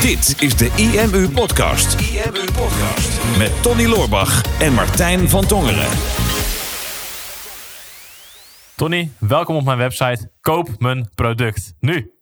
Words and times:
Dit 0.00 0.34
is 0.38 0.56
de 0.56 0.70
IMU 0.76 1.28
Podcast. 1.28 2.00
IMU 2.00 2.44
Podcast. 2.52 3.38
Met 3.38 3.62
Tony 3.62 3.86
Loorbach 3.86 4.60
en 4.60 4.72
Martijn 4.72 5.28
van 5.28 5.46
Tongeren. 5.46 5.88
Tony, 8.76 9.10
welkom 9.18 9.56
op 9.56 9.64
mijn 9.64 9.78
website. 9.78 10.30
Koop 10.40 10.68
mijn 10.78 11.10
product. 11.14 11.74
Nu. 11.80 12.15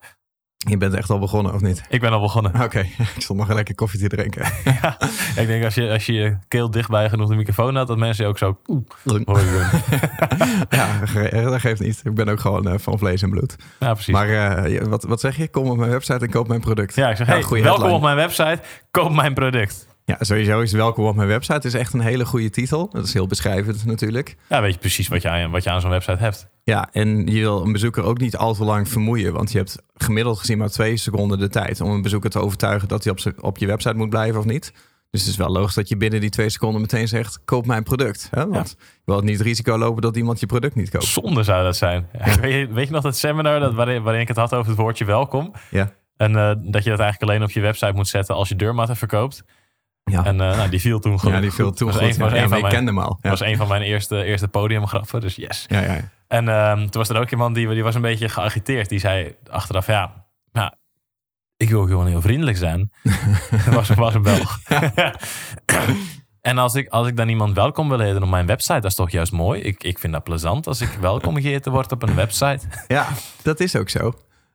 Je 0.66 0.76
bent 0.76 0.94
echt 0.94 1.10
al 1.10 1.18
begonnen, 1.18 1.54
of 1.54 1.60
niet? 1.60 1.82
Ik 1.88 2.00
ben 2.00 2.10
al 2.12 2.20
begonnen. 2.20 2.52
Oké, 2.64 2.78
ik 2.80 3.08
stond 3.18 3.38
nog 3.38 3.48
een 3.48 3.54
lekker 3.54 3.74
koffie 3.74 4.00
te 4.00 4.08
drinken. 4.08 4.46
Ja, 4.82 4.96
ik 5.36 5.46
denk 5.46 5.64
als 5.64 5.74
je, 5.74 5.90
als 5.90 6.06
je 6.06 6.12
je 6.12 6.36
keel 6.48 6.70
dichtbij 6.70 7.08
genoeg 7.08 7.28
de 7.28 7.34
microfoon 7.34 7.76
had, 7.76 7.86
dat 7.86 7.98
mensen 7.98 8.24
je 8.24 8.30
ook 8.30 8.38
zo... 8.38 8.58
Ja, 10.68 10.86
ge- 11.06 11.40
dat 11.44 11.60
geeft 11.60 11.80
niet. 11.80 12.00
Ik 12.04 12.14
ben 12.14 12.28
ook 12.28 12.40
gewoon 12.40 12.68
eh, 12.68 12.74
van 12.78 12.98
vlees 12.98 13.22
en 13.22 13.30
bloed. 13.30 13.56
Ja, 13.80 13.92
precies. 13.92 14.12
Maar 14.14 14.28
eh, 14.64 14.82
wat, 14.82 15.04
wat 15.04 15.20
zeg 15.20 15.36
je? 15.36 15.48
Kom 15.48 15.70
op 15.70 15.76
mijn 15.76 15.90
website 15.90 16.24
en 16.24 16.30
koop 16.30 16.48
mijn 16.48 16.60
product. 16.60 16.94
ja, 16.94 17.10
ik 17.10 17.16
zeg, 17.16 17.26
hey, 17.26 17.42
goeie 17.42 17.62
welkom 17.62 17.82
headline. 17.82 18.08
op 18.10 18.14
mijn 18.14 18.26
website. 18.28 18.58
Koop 18.90 19.12
mijn 19.14 19.34
product. 19.34 19.86
Ja, 20.06 20.16
sowieso 20.20 20.60
is 20.60 20.72
welkom 20.72 21.06
op 21.06 21.14
mijn 21.14 21.28
website. 21.28 21.66
is 21.66 21.74
echt 21.74 21.92
een 21.92 22.00
hele 22.00 22.24
goede 22.24 22.50
titel. 22.50 22.88
Dat 22.90 23.04
is 23.04 23.12
heel 23.12 23.26
beschrijvend 23.26 23.84
natuurlijk. 23.84 24.36
Ja, 24.48 24.60
weet 24.60 24.72
je 24.72 24.78
precies 24.78 25.08
wat 25.08 25.22
je 25.22 25.28
aan, 25.28 25.50
wat 25.50 25.64
je 25.64 25.70
aan 25.70 25.80
zo'n 25.80 25.90
website 25.90 26.18
hebt. 26.18 26.48
Ja, 26.62 26.88
en 26.92 27.26
je 27.26 27.40
wil 27.40 27.62
een 27.62 27.72
bezoeker 27.72 28.02
ook 28.02 28.18
niet 28.18 28.36
al 28.36 28.54
te 28.54 28.64
lang 28.64 28.88
vermoeien. 28.88 29.32
Want 29.32 29.52
je 29.52 29.58
hebt 29.58 29.82
gemiddeld 29.94 30.38
gezien 30.38 30.58
maar 30.58 30.68
twee 30.68 30.96
seconden 30.96 31.38
de 31.38 31.48
tijd... 31.48 31.80
om 31.80 31.90
een 31.90 32.02
bezoeker 32.02 32.30
te 32.30 32.38
overtuigen 32.38 32.88
dat 32.88 33.04
hij 33.04 33.12
op, 33.12 33.44
op 33.44 33.58
je 33.58 33.66
website 33.66 33.94
moet 33.94 34.08
blijven 34.08 34.38
of 34.38 34.44
niet. 34.44 34.72
Dus 35.10 35.20
het 35.20 35.30
is 35.30 35.36
wel 35.36 35.48
logisch 35.48 35.74
dat 35.74 35.88
je 35.88 35.96
binnen 35.96 36.20
die 36.20 36.30
twee 36.30 36.48
seconden 36.48 36.80
meteen 36.80 37.08
zegt... 37.08 37.40
koop 37.44 37.66
mijn 37.66 37.82
product. 37.82 38.28
Hè? 38.30 38.48
Want 38.48 38.76
je 38.78 38.86
wil 39.04 39.20
niet 39.20 39.38
het 39.38 39.46
risico 39.46 39.78
lopen 39.78 40.02
dat 40.02 40.16
iemand 40.16 40.40
je 40.40 40.46
product 40.46 40.74
niet 40.74 40.90
koopt. 40.90 41.04
Zonde 41.04 41.42
zou 41.42 41.64
dat 41.64 41.76
zijn. 41.76 42.08
Weet, 42.40 42.52
je, 42.52 42.68
weet 42.72 42.86
je 42.86 42.92
nog 42.92 43.02
dat 43.02 43.16
seminar 43.16 43.60
dat, 43.60 43.74
waarin, 43.74 44.02
waarin 44.02 44.22
ik 44.22 44.28
het 44.28 44.36
had 44.36 44.54
over 44.54 44.68
het 44.68 44.78
woordje 44.78 45.04
welkom? 45.04 45.52
Ja. 45.70 45.92
En 46.16 46.36
eh, 46.36 46.54
dat 46.58 46.84
je 46.84 46.90
dat 46.90 47.00
eigenlijk 47.00 47.22
alleen 47.22 47.42
op 47.42 47.50
je 47.50 47.60
website 47.60 47.92
moet 47.92 48.08
zetten 48.08 48.34
als 48.34 48.48
je 48.48 48.56
deurmatten 48.56 48.96
verkoopt. 48.96 49.44
Ja. 50.04 50.24
En 50.24 50.40
eh, 50.40 50.56
nou, 50.56 50.70
die 50.70 50.80
viel 50.80 51.00
toen 51.00 51.18
gewoon. 51.18 51.34
Ja, 51.34 51.40
die 51.40 51.52
viel 51.52 51.72
toen 51.72 51.86
was 51.86 51.96
goed. 51.96 52.04
Een, 52.04 52.18
was 52.18 52.30
ja, 52.30 52.36
een 52.36 52.42
Ja, 52.42 52.48
van 52.48 52.56
ik 52.56 52.62
mijn, 52.62 52.74
kende 52.74 52.90
hem 52.90 53.00
al. 53.00 53.18
Ja. 53.20 53.30
was 53.30 53.40
een 53.40 53.56
van 53.56 53.68
mijn 53.68 53.82
eerste, 53.82 54.24
eerste 54.24 54.48
podiumgrappen, 54.48 55.20
dus 55.20 55.36
yes. 55.36 55.64
Ja, 55.68 55.80
ja. 55.80 56.10
En 56.28 56.48
ehm, 56.48 56.78
toen 56.78 56.90
was 56.90 57.08
er 57.08 57.20
ook 57.20 57.30
iemand 57.30 57.54
die, 57.54 57.68
die 57.68 57.82
was 57.82 57.94
een 57.94 58.02
beetje 58.02 58.28
geagiteerd. 58.28 58.88
Die 58.88 58.98
zei 58.98 59.34
achteraf, 59.50 59.86
ja, 59.86 60.26
ja 60.52 60.74
ik 61.56 61.70
wil 61.70 61.86
gewoon 61.86 62.06
heel 62.06 62.20
vriendelijk 62.20 62.56
zijn. 62.56 62.92
Dat 63.64 63.74
was, 63.74 63.88
was 63.88 64.14
een 64.14 64.22
Belg. 64.22 64.58
en 66.40 66.58
als 66.58 66.74
ik, 66.74 66.88
als 66.88 67.06
ik 67.06 67.16
dan 67.16 67.28
iemand 67.28 67.54
welkom 67.54 67.88
wil 67.88 67.98
heten 67.98 68.22
op 68.22 68.28
mijn 68.28 68.46
website, 68.46 68.80
dat 68.80 68.90
is 68.90 68.94
toch 68.94 69.10
juist 69.10 69.32
mooi. 69.32 69.60
Ik, 69.60 69.82
ik 69.82 69.98
vind 69.98 70.12
dat 70.12 70.24
plezant 70.24 70.66
als 70.66 70.80
ik 70.80 70.88
welkom 71.00 71.36
geheten 71.40 71.72
word 71.72 71.92
op 71.92 72.02
een 72.02 72.14
website. 72.14 72.60
ja, 72.88 73.08
dat 73.42 73.60
is 73.60 73.76
ook 73.76 73.88
zo. 73.88 74.12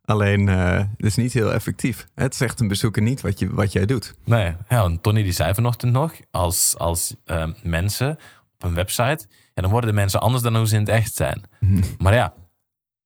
Alleen, 0.10 0.50
eh 0.50 0.78
het 0.78 1.06
is 1.06 1.16
niet 1.16 1.34
heel 1.34 1.54
effectief. 1.54 2.08
Het 2.16 2.36
zegt 2.36 2.60
een 2.60 2.68
bezoeker 2.68 3.02
niet 3.02 3.22
wat, 3.22 3.40
je, 3.40 3.54
wat 3.54 3.72
jij 3.72 3.86
doet. 3.86 4.14
Nee, 4.26 4.56
ja, 4.70 4.98
Tony 5.02 5.24
die 5.24 5.32
zei 5.32 5.54
vanochtend 5.54 5.92
nog, 5.92 6.14
als, 6.32 6.76
als 6.78 7.16
ehm, 7.26 7.52
mensen 7.64 8.18
op 8.54 8.64
een 8.64 8.74
website, 8.74 9.26
ja, 9.54 9.62
dan 9.62 9.72
worden 9.72 9.90
de 9.90 9.96
mensen 9.96 10.22
anders 10.22 10.44
dan 10.44 10.56
hoe 10.56 10.68
ze 10.68 10.74
in 10.76 10.80
het 10.80 10.90
echt 10.90 11.16
zijn. 11.16 11.44
Maar 11.98 12.14
ja, 12.14 12.34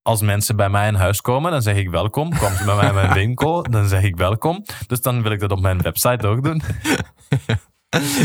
als 0.02 0.22
mensen 0.22 0.56
bij 0.56 0.70
mij 0.70 0.88
in 0.88 0.94
huis 0.94 1.22
komen, 1.22 1.52
dan 1.52 1.62
zeg 1.62 1.76
ik 1.76 1.90
welkom. 1.90 2.38
Komen 2.38 2.58
ze 2.58 2.66
bij 2.66 2.76
mij 2.76 2.88
in 2.88 2.94
mijn 2.94 3.14
winkel, 3.24 3.64
dan 3.64 3.88
zeg 3.88 4.04
ik 4.04 4.16
welkom. 4.16 4.66
Dus 4.88 5.02
dan 5.02 5.22
wil 5.22 5.32
ik 5.32 5.40
dat 5.40 5.52
op 5.52 5.62
mijn 5.62 5.82
website 5.82 6.28
ook 6.28 6.44
doen. 6.44 6.62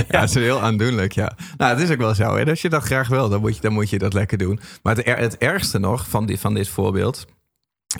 Ja, 0.08 0.20
het 0.20 0.28
is 0.28 0.34
heel 0.34 0.60
aandoenlijk, 0.60 1.12
ja. 1.12 1.32
Nou, 1.56 1.70
het 1.72 1.82
is 1.82 1.90
ook 1.90 1.98
wel 1.98 2.14
zo. 2.14 2.36
Hè? 2.36 2.44
Als 2.44 2.62
je 2.62 2.68
dat 2.68 2.82
graag 2.82 3.08
wil, 3.08 3.28
dan 3.28 3.40
moet 3.40 3.54
je, 3.54 3.60
dan 3.60 3.72
moet 3.72 3.90
je 3.90 3.98
dat 3.98 4.12
lekker 4.12 4.38
doen. 4.38 4.60
Maar 4.82 4.96
het, 4.96 5.06
het 5.06 5.38
ergste 5.38 5.78
nog 5.78 6.08
van, 6.08 6.26
die, 6.26 6.38
van 6.38 6.54
dit 6.54 6.68
voorbeeld 6.68 7.26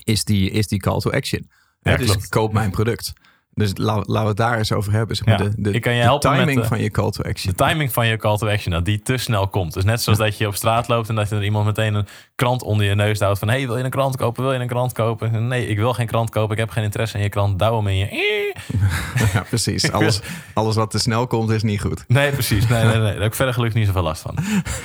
is 0.04 0.24
die, 0.24 0.50
is 0.50 0.66
die 0.66 0.78
call 0.78 1.00
to 1.00 1.10
action. 1.10 1.50
Ja, 1.82 1.96
dus 1.96 2.06
klopt. 2.06 2.28
koop 2.28 2.52
mijn 2.52 2.70
product. 2.70 3.12
Dus 3.58 3.70
la- 3.74 3.94
laten 3.94 4.22
we 4.22 4.28
het 4.28 4.36
daar 4.36 4.58
eens 4.58 4.72
over 4.72 4.92
hebben. 4.92 5.16
Zeg 5.16 5.26
maar, 5.26 5.42
Ja, 5.42 5.48
de, 5.48 5.54
de, 5.62 5.70
ik 5.70 5.82
kan 5.82 5.92
je 5.92 5.98
de 5.98 6.04
helpen 6.04 6.30
met 6.30 6.38
timing 6.40 6.60
de- 6.60 6.66
van 6.66 6.80
je 6.80 6.90
call 6.90 7.10
to 7.10 7.22
De 7.22 7.28
action. 7.28 7.54
timing 7.54 7.92
van 7.92 8.06
je 8.06 8.16
call 8.16 8.36
to 8.36 8.48
action, 8.48 8.72
dat 8.72 8.84
die 8.84 9.02
te 9.02 9.16
snel 9.16 9.48
komt. 9.48 9.74
Dus 9.74 9.84
net 9.84 10.02
zoals 10.02 10.18
dat 10.18 10.38
je 10.38 10.46
op 10.46 10.54
straat 10.54 10.88
loopt 10.88 11.08
en 11.08 11.14
dat 11.14 11.30
er 11.30 11.44
iemand 11.44 11.64
meteen 11.66 11.94
een 11.94 12.06
krant 12.34 12.62
onder 12.62 12.86
je 12.86 12.94
neus 12.94 13.20
houdt. 13.20 13.38
Van, 13.38 13.48
hey, 13.48 13.66
wil 13.66 13.76
je 13.78 13.84
een 13.84 13.90
krant 13.90 14.16
kopen? 14.16 14.42
Wil 14.42 14.52
je 14.52 14.58
een 14.58 14.66
krant 14.66 14.92
kopen? 14.92 15.48
Nee, 15.48 15.66
ik 15.66 15.76
wil 15.76 15.92
geen 15.92 16.06
krant 16.06 16.30
kopen. 16.30 16.52
Ik 16.52 16.58
heb 16.58 16.70
geen 16.70 16.84
interesse 16.84 17.16
in 17.16 17.22
je 17.22 17.28
krant. 17.28 17.58
Douw 17.58 17.76
hem 17.76 17.86
in 17.88 17.96
je... 17.96 18.06
Ja, 19.32 19.40
precies. 19.48 19.90
Alles, 19.92 20.20
alles 20.54 20.74
wat 20.76 20.90
te 20.90 20.98
snel 20.98 21.26
komt 21.26 21.50
is 21.50 21.62
niet 21.62 21.80
goed. 21.80 22.04
Nee, 22.08 22.30
precies. 22.32 22.68
Nee, 22.68 22.84
nee, 22.84 22.92
nee. 22.96 23.02
Daar 23.12 23.14
heb 23.14 23.22
ik 23.22 23.34
verder 23.34 23.54
gelukkig 23.54 23.78
niet 23.78 23.86
zoveel 23.86 24.02
last 24.02 24.22
van. 24.22 24.34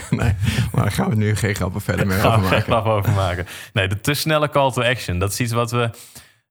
Nee, 0.09 0.33
maar 0.71 0.83
daar 0.83 0.91
gaan 0.91 1.09
we 1.09 1.15
nu 1.15 1.35
geen 1.35 1.55
grappen 1.55 1.81
verder 1.81 2.07
meer 2.07 2.17
over 2.17 2.31
geen 2.31 2.41
maken. 2.41 2.61
grap 2.61 2.85
over 2.85 3.11
maken. 3.11 3.45
Nee, 3.73 3.87
de 3.87 3.99
te 4.01 4.13
snelle 4.13 4.49
call 4.49 4.71
to 4.71 4.81
action. 4.81 5.19
Dat 5.19 5.31
is 5.31 5.39
iets 5.39 5.51
wat 5.51 5.71
we 5.71 5.89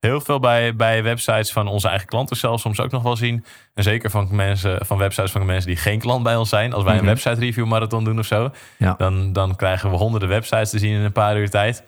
heel 0.09 0.21
veel 0.21 0.39
bij, 0.39 0.77
bij 0.77 1.03
websites 1.03 1.53
van 1.53 1.67
onze 1.67 1.89
eigen 1.89 2.07
klanten 2.07 2.37
zelf 2.37 2.61
soms 2.61 2.81
ook 2.81 2.91
nog 2.91 3.03
wel 3.03 3.17
zien. 3.17 3.45
En 3.75 3.83
zeker 3.83 4.11
van, 4.11 4.29
mensen, 4.31 4.87
van 4.87 4.99
websites 4.99 5.31
van 5.31 5.47
mensen 5.47 5.67
die 5.67 5.77
geen 5.77 5.99
klant 5.99 6.23
bij 6.23 6.37
ons 6.37 6.49
zijn. 6.49 6.73
Als 6.73 6.85
wij 6.85 6.99
een 6.99 7.05
website 7.05 7.41
review 7.41 7.67
marathon 7.67 8.05
doen 8.05 8.19
of 8.19 8.27
zo. 8.27 8.51
Ja. 8.79 8.95
Dan, 8.99 9.33
dan 9.33 9.57
krijgen 9.57 9.91
we 9.91 9.97
honderden 9.97 10.29
websites 10.29 10.71
te 10.71 10.79
zien 10.79 10.93
in 10.93 11.01
een 11.01 11.13
paar 11.13 11.39
uur 11.39 11.51
tijd. 11.51 11.85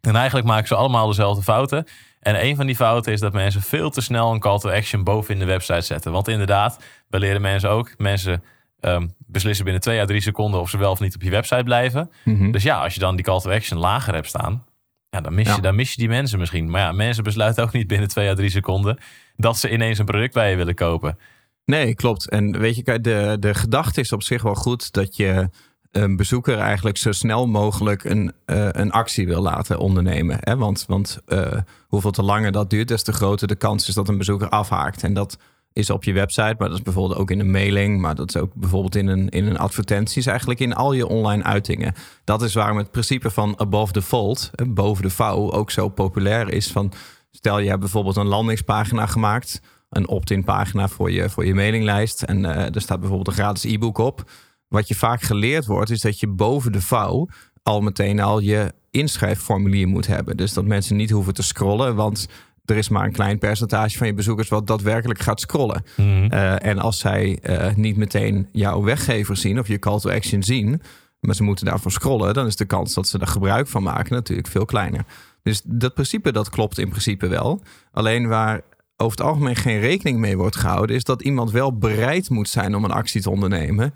En 0.00 0.16
eigenlijk 0.16 0.46
maken 0.46 0.66
ze 0.66 0.74
allemaal 0.74 1.06
dezelfde 1.06 1.42
fouten. 1.42 1.86
En 2.20 2.44
een 2.44 2.56
van 2.56 2.66
die 2.66 2.76
fouten 2.76 3.12
is 3.12 3.20
dat 3.20 3.32
mensen 3.32 3.62
veel 3.62 3.90
te 3.90 4.00
snel 4.00 4.32
een 4.32 4.40
call 4.40 4.58
to 4.58 4.70
action 4.70 5.04
boven 5.04 5.34
in 5.34 5.40
de 5.40 5.46
website 5.46 5.80
zetten. 5.80 6.12
Want 6.12 6.28
inderdaad, 6.28 6.84
we 7.08 7.18
leren 7.18 7.40
mensen 7.40 7.70
ook. 7.70 7.94
Mensen 7.96 8.42
ehm, 8.80 9.06
beslissen 9.18 9.64
binnen 9.64 9.82
twee 9.82 10.00
à 10.00 10.04
drie 10.04 10.20
seconden 10.20 10.60
of 10.60 10.70
ze 10.70 10.78
wel 10.78 10.90
of 10.90 11.00
niet 11.00 11.14
op 11.14 11.22
je 11.22 11.30
website 11.30 11.64
blijven. 11.64 12.10
Mhm. 12.24 12.50
Dus 12.50 12.62
ja, 12.62 12.82
als 12.82 12.94
je 12.94 13.00
dan 13.00 13.16
die 13.16 13.24
call 13.24 13.40
to 13.40 13.50
action 13.50 13.78
lager 13.78 14.14
hebt 14.14 14.28
staan, 14.28 14.64
ja, 15.14 15.20
dan, 15.20 15.34
mis 15.34 15.46
je, 15.46 15.54
Ja. 15.54 15.60
dan 15.60 15.74
mis 15.74 15.90
je 15.90 15.96
die 15.96 16.08
mensen 16.08 16.38
misschien. 16.38 16.70
Maar 16.70 16.80
ja, 16.80 16.92
mensen 16.92 17.24
besluiten 17.24 17.62
ook 17.62 17.72
niet 17.72 17.86
binnen 17.86 18.08
twee 18.08 18.28
à 18.28 18.34
drie 18.34 18.50
seconden 18.50 18.98
dat 19.36 19.58
ze 19.58 19.70
ineens 19.70 19.98
een 19.98 20.04
product 20.04 20.34
bij 20.34 20.50
je 20.50 20.56
willen 20.56 20.74
kopen. 20.74 21.18
Nee, 21.64 21.94
klopt. 21.94 22.28
En 22.28 22.58
weet 22.58 22.76
je, 22.76 23.00
de, 23.00 23.36
de 23.40 23.54
gedachte 23.54 24.00
is 24.00 24.12
op 24.12 24.22
zich 24.22 24.42
wel 24.42 24.54
goed 24.54 24.92
dat 24.92 25.16
je 25.16 25.48
een 25.90 26.16
bezoeker 26.16 26.58
eigenlijk 26.58 26.96
zo 26.96 27.12
snel 27.12 27.46
mogelijk 27.46 28.04
een, 28.04 28.32
eh, 28.44 28.68
een 28.70 28.90
actie 28.90 29.26
wil 29.26 29.42
laten 29.42 29.78
ondernemen. 29.78 30.38
Hè? 30.40 30.56
Want, 30.56 30.84
want 30.88 31.18
eh, 31.26 31.58
hoeveel 31.88 32.10
te 32.10 32.22
langer 32.22 32.52
dat 32.52 32.70
duurt, 32.70 32.88
des 32.88 33.02
te 33.02 33.12
groter 33.12 33.48
de 33.48 33.54
kans 33.56 33.88
is 33.88 33.94
dat 33.94 34.08
een 34.08 34.18
bezoeker 34.18 34.48
afhaakt. 34.48 35.02
En 35.02 35.14
dat 35.14 35.38
is 35.74 35.90
op 35.90 36.04
je 36.04 36.12
website, 36.12 36.54
maar 36.58 36.68
dat 36.68 36.78
is 36.78 36.82
bijvoorbeeld 36.82 37.18
ook 37.18 37.30
in 37.30 37.40
een 37.40 37.50
mailing, 37.50 38.00
maar 38.00 38.14
dat 38.14 38.28
is 38.28 38.36
ook 38.36 38.54
bijvoorbeeld 38.54 38.94
in 38.94 39.06
een, 39.06 39.28
in 39.28 39.46
een 39.46 39.58
advertentie, 39.58 40.18
is 40.18 40.26
eigenlijk 40.26 40.60
in 40.60 40.74
al 40.74 40.92
je 40.92 41.06
online 41.06 41.42
uitingen. 41.42 41.94
Dat 42.24 42.42
is 42.42 42.54
waarom 42.54 42.76
het 42.76 42.90
principe 42.90 43.30
van 43.30 43.60
above 43.60 43.92
the 43.92 44.02
fold, 44.02 44.50
boven 44.66 45.02
de 45.02 45.10
vouw, 45.10 45.52
ook 45.52 45.70
zo 45.70 45.88
populair 45.88 46.52
is. 46.52 46.72
Van, 46.72 46.92
stel 47.30 47.58
je 47.58 47.68
hebt 47.68 47.80
bijvoorbeeld 47.80 48.16
een 48.16 48.26
landingspagina 48.26 49.06
gemaakt, 49.06 49.60
een 49.90 50.08
opt-in 50.08 50.44
pagina 50.44 50.88
voor 50.88 51.10
je, 51.10 51.30
voor 51.30 51.46
je 51.46 51.54
mailinglijst. 51.54 52.22
En 52.22 52.44
eh, 52.44 52.74
er 52.74 52.80
staat 52.80 53.00
bijvoorbeeld 53.00 53.28
een 53.28 53.42
gratis 53.42 53.72
e-book 53.72 53.98
op. 53.98 54.30
Wat 54.68 54.88
je 54.88 54.94
vaak 54.94 55.22
geleerd 55.22 55.66
wordt, 55.66 55.90
is 55.90 56.00
dat 56.00 56.20
je 56.20 56.28
boven 56.28 56.72
de 56.72 56.82
vouw 56.82 57.28
al 57.62 57.80
meteen 57.80 58.20
al 58.20 58.38
je 58.38 58.72
inschrijfformulier 58.90 59.88
moet 59.88 60.06
hebben. 60.06 60.36
Dus 60.36 60.52
dat 60.52 60.64
mensen 60.64 60.96
niet 60.96 61.10
hoeven 61.10 61.34
te 61.34 61.42
scrollen, 61.42 61.94
want 61.94 62.28
er 62.64 62.76
is 62.76 62.88
maar 62.88 63.04
een 63.04 63.12
klein 63.12 63.38
percentage 63.38 63.98
van 63.98 64.06
je 64.06 64.14
bezoekers 64.14 64.48
wat 64.48 64.66
daadwerkelijk 64.66 65.20
gaat 65.20 65.40
scrollen. 65.40 65.84
Eh, 65.96 66.64
en 66.64 66.78
als 66.78 66.98
zij 66.98 67.38
eh, 67.42 67.74
niet 67.74 67.96
meteen 67.96 68.48
jouw 68.52 68.82
weggever 68.82 69.36
zien 69.36 69.58
of 69.58 69.68
je 69.68 69.78
call 69.78 69.98
to 69.98 70.10
action 70.10 70.42
zien, 70.42 70.82
maar 71.20 71.34
ze 71.34 71.42
moeten 71.42 71.64
daarvoor 71.64 71.92
scrollen, 71.92 72.34
dan 72.34 72.46
is 72.46 72.56
de 72.56 72.64
kans 72.64 72.94
dat 72.94 73.08
ze 73.08 73.18
er 73.18 73.26
gebruik 73.26 73.68
van 73.68 73.82
maken 73.82 74.14
natuurlijk 74.14 74.48
veel 74.48 74.64
kleiner. 74.64 75.04
Dus 75.42 75.62
dat 75.64 75.94
principe 75.94 76.32
dat 76.32 76.50
klopt 76.50 76.78
in 76.78 76.88
principe 76.88 77.26
wel. 77.26 77.60
Alleen 77.92 78.28
waar 78.28 78.60
over 78.96 79.18
het 79.18 79.26
algemeen 79.26 79.56
geen 79.56 79.80
rekening 79.80 80.18
mee 80.18 80.36
wordt 80.36 80.56
gehouden, 80.56 80.96
is 80.96 81.04
dat 81.04 81.22
iemand 81.22 81.50
wel 81.50 81.78
bereid 81.78 82.30
moet 82.30 82.48
zijn 82.48 82.74
om 82.74 82.84
een 82.84 82.90
actie 82.90 83.22
te 83.22 83.30
ondernemen. 83.30 83.94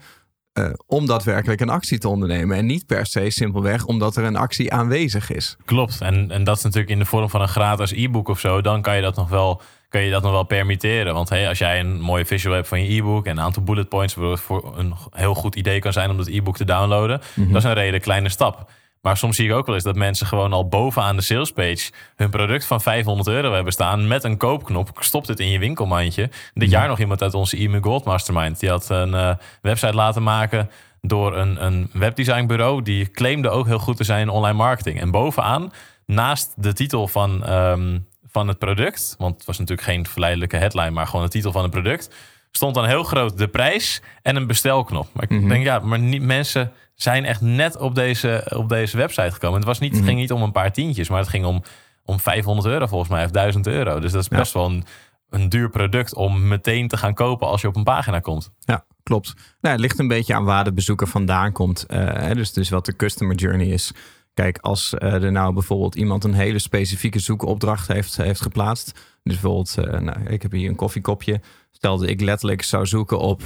Eh, 0.59 0.71
om 0.87 1.07
daadwerkelijk 1.07 1.61
een 1.61 1.69
actie 1.69 1.99
te 1.99 2.09
ondernemen. 2.09 2.57
En 2.57 2.67
niet 2.67 2.87
per 2.87 3.07
se 3.07 3.31
simpelweg 3.31 3.85
omdat 3.85 4.17
er 4.17 4.25
een 4.25 4.37
actie 4.37 4.73
aanwezig 4.73 5.31
is. 5.31 5.57
Klopt. 5.65 6.01
En, 6.01 6.31
en 6.31 6.45
dat 6.45 6.57
is 6.57 6.63
natuurlijk 6.63 6.91
in 6.91 6.99
de 6.99 7.05
vorm 7.05 7.31
van 7.31 7.41
een 7.41 7.49
gratis 7.49 7.93
e-book 7.93 8.29
of 8.29 8.41
zo. 8.41 8.61
Dan 8.61 8.83
kan 8.83 8.97
je 8.97 9.03
dat 9.03 9.17
nog 9.17 9.29
wel, 9.29 9.61
kan 9.89 10.01
je 10.01 10.11
dat 10.11 10.23
nog 10.23 10.33
wel 10.33 10.45
permitteren. 10.45 11.15
Want 11.15 11.29
hey, 11.29 11.49
als 11.49 11.59
jij 11.59 11.81
een 11.81 12.01
mooie 12.01 12.27
visual 12.27 12.55
hebt 12.55 12.69
van 12.69 12.85
je 12.85 12.97
e-book 12.97 13.27
en 13.27 13.37
een 13.37 13.45
aantal 13.45 13.63
bullet 13.63 13.89
points, 13.89 14.15
voor 14.15 14.73
een 14.77 14.95
heel 15.11 15.35
goed 15.35 15.55
idee 15.55 15.79
kan 15.79 15.93
zijn 15.93 16.11
om 16.11 16.17
dat 16.17 16.27
e-book 16.27 16.57
te 16.57 16.65
downloaden, 16.65 17.21
dat 17.35 17.57
is 17.57 17.65
een 17.65 17.75
redelijk 17.75 18.03
kleine 18.03 18.29
stap. 18.29 18.71
Maar 19.03 19.17
soms 19.17 19.37
zie 19.37 19.49
ik 19.49 19.55
ook 19.55 19.67
wel 19.67 19.75
eens 19.75 19.85
dat 19.85 19.97
mensen 19.97 20.27
gewoon 20.27 20.53
al 20.53 20.69
bovenaan 20.69 21.17
de 21.17 21.23
salespage 21.23 21.91
hun 22.17 22.31
product 22.31 22.65
van 22.65 22.81
500 22.81 23.29
euro 23.29 23.53
hebben 23.53 23.73
staan 23.73 24.09
met 24.09 24.25
een 24.25 24.37
koopknop. 24.37 24.91
Stop 24.99 25.27
dit 25.27 25.41
in 25.41 25.49
je 25.49 25.59
winkelmandje. 25.59 26.31
Dit 26.55 26.71
jaar 26.71 26.89
nog 26.89 26.99
iemand 26.99 27.23
uit 27.23 27.35
onze 27.35 27.57
e-mail 27.57 27.83
Gold 27.83 28.05
Mastermind. 28.05 28.61
Die 28.61 28.71
had 28.71 28.89
een 28.89 29.15
eh, 29.15 29.35
website 29.63 29.95
laten 29.95 30.23
maken 30.23 30.71
door 31.01 31.37
een, 31.37 31.65
een 31.65 31.91
webdesignbureau. 31.93 32.83
Die 32.83 33.11
claimde 33.11 33.49
ook 33.49 33.67
heel 33.67 33.79
goed 33.79 33.97
te 33.97 34.05
zijn 34.05 34.21
in 34.21 34.29
online 34.29 34.57
marketing. 34.57 35.01
En 35.01 35.11
bovenaan, 35.11 35.73
naast 36.07 36.53
de 36.57 36.73
titel 36.73 37.09
van, 37.09 37.45
ehm, 37.45 37.99
van 38.27 38.49
het 38.49 38.59
product, 38.59 39.15
want 39.19 39.35
het 39.35 39.45
was 39.45 39.59
natuurlijk 39.59 39.89
geen 39.89 40.07
verleidelijke 40.07 40.57
headline, 40.57 40.91
maar 40.91 41.07
gewoon 41.07 41.25
de 41.25 41.31
titel 41.31 41.53
van 41.53 41.63
het 41.63 41.71
product, 41.71 42.15
stond 42.51 42.75
dan 42.75 42.87
heel 42.87 43.03
groot 43.03 43.39
de 43.39 43.49
prijs 43.49 44.03
en 44.23 44.37
een 44.37 44.47
bestelknop. 44.47 45.09
Maar 45.13 45.31
ik 45.31 45.49
denk, 45.49 45.65
ja, 45.65 45.79
maar 45.79 45.99
niet, 45.99 46.23
mensen 46.23 46.73
zijn 46.95 47.25
echt 47.25 47.41
net 47.41 47.77
op 47.77 47.95
deze, 47.95 48.53
op 48.55 48.69
deze 48.69 48.97
website 48.97 49.33
gekomen. 49.33 49.57
Het, 49.57 49.67
was 49.67 49.79
niet, 49.79 49.97
het 49.97 50.05
ging 50.05 50.19
niet 50.19 50.33
om 50.33 50.43
een 50.43 50.53
paar 50.53 50.73
tientjes, 50.73 51.09
maar 51.09 51.19
het 51.19 51.29
ging 51.29 51.45
om, 51.45 51.63
om 52.05 52.21
500 52.21 52.67
euro 52.67 52.87
volgens 52.87 53.11
mij, 53.11 53.25
of 53.25 53.31
1000 53.31 53.67
euro. 53.67 54.01
Dus 54.01 54.13
dat 54.13 54.21
is 54.21 54.29
best 54.29 54.53
wel 54.53 54.67
een 54.67 54.85
een 55.31 55.49
duur 55.49 55.71
product 55.71 56.15
om 56.15 56.49
meteen 56.49 56.89
te 56.89 56.97
gaan 56.97 57.15
kopen 57.15 57.49
als 57.49 57.61
je 57.61 57.69
op 57.69 57.77
een 57.77 57.85
pagina 57.85 58.21
komt. 58.21 58.51
Ja, 58.59 58.85
klopt. 59.03 59.35
Nou, 59.61 59.75
het 59.75 59.81
ligt 59.81 59.99
een 59.99 60.09
beetje 60.09 60.35
aan 60.35 60.45
waar 60.45 60.65
de 60.65 60.73
bezoeker 60.73 61.07
vandaan 61.07 61.53
komt. 61.53 61.87
Uh, 61.89 62.31
dus, 62.31 62.53
dus 62.53 62.69
wat 62.69 62.87
de 62.87 62.97
customer 62.97 63.37
journey 63.37 63.67
is. 63.67 63.93
Kijk, 64.35 64.59
als 64.59 64.95
uh, 64.99 65.23
er 65.23 65.33
nou 65.33 65.53
bijvoorbeeld 65.53 65.95
iemand 65.95 66.25
een 66.25 66.35
hele 66.35 66.59
specifieke 66.59 67.19
zoekopdracht 67.19 67.89
heeft, 67.89 68.17
heeft 68.17 68.41
geplaatst. 68.41 68.93
Dus 69.23 69.41
bijvoorbeeld, 69.41 69.75
uh, 69.79 70.01
nou, 70.01 70.27
ik 70.27 70.43
heb 70.43 70.53
hier 70.53 70.69
een 70.69 70.77
koffiekopje. 70.77 71.41
Stel 71.79 71.99
dat 71.99 72.09
ik 72.09 72.21
letterlijk 72.21 72.63
zou 72.63 72.87
zoeken 72.87 73.19
op 73.19 73.43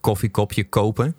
koffiekopje 0.00 0.68
kopen. 0.68 1.14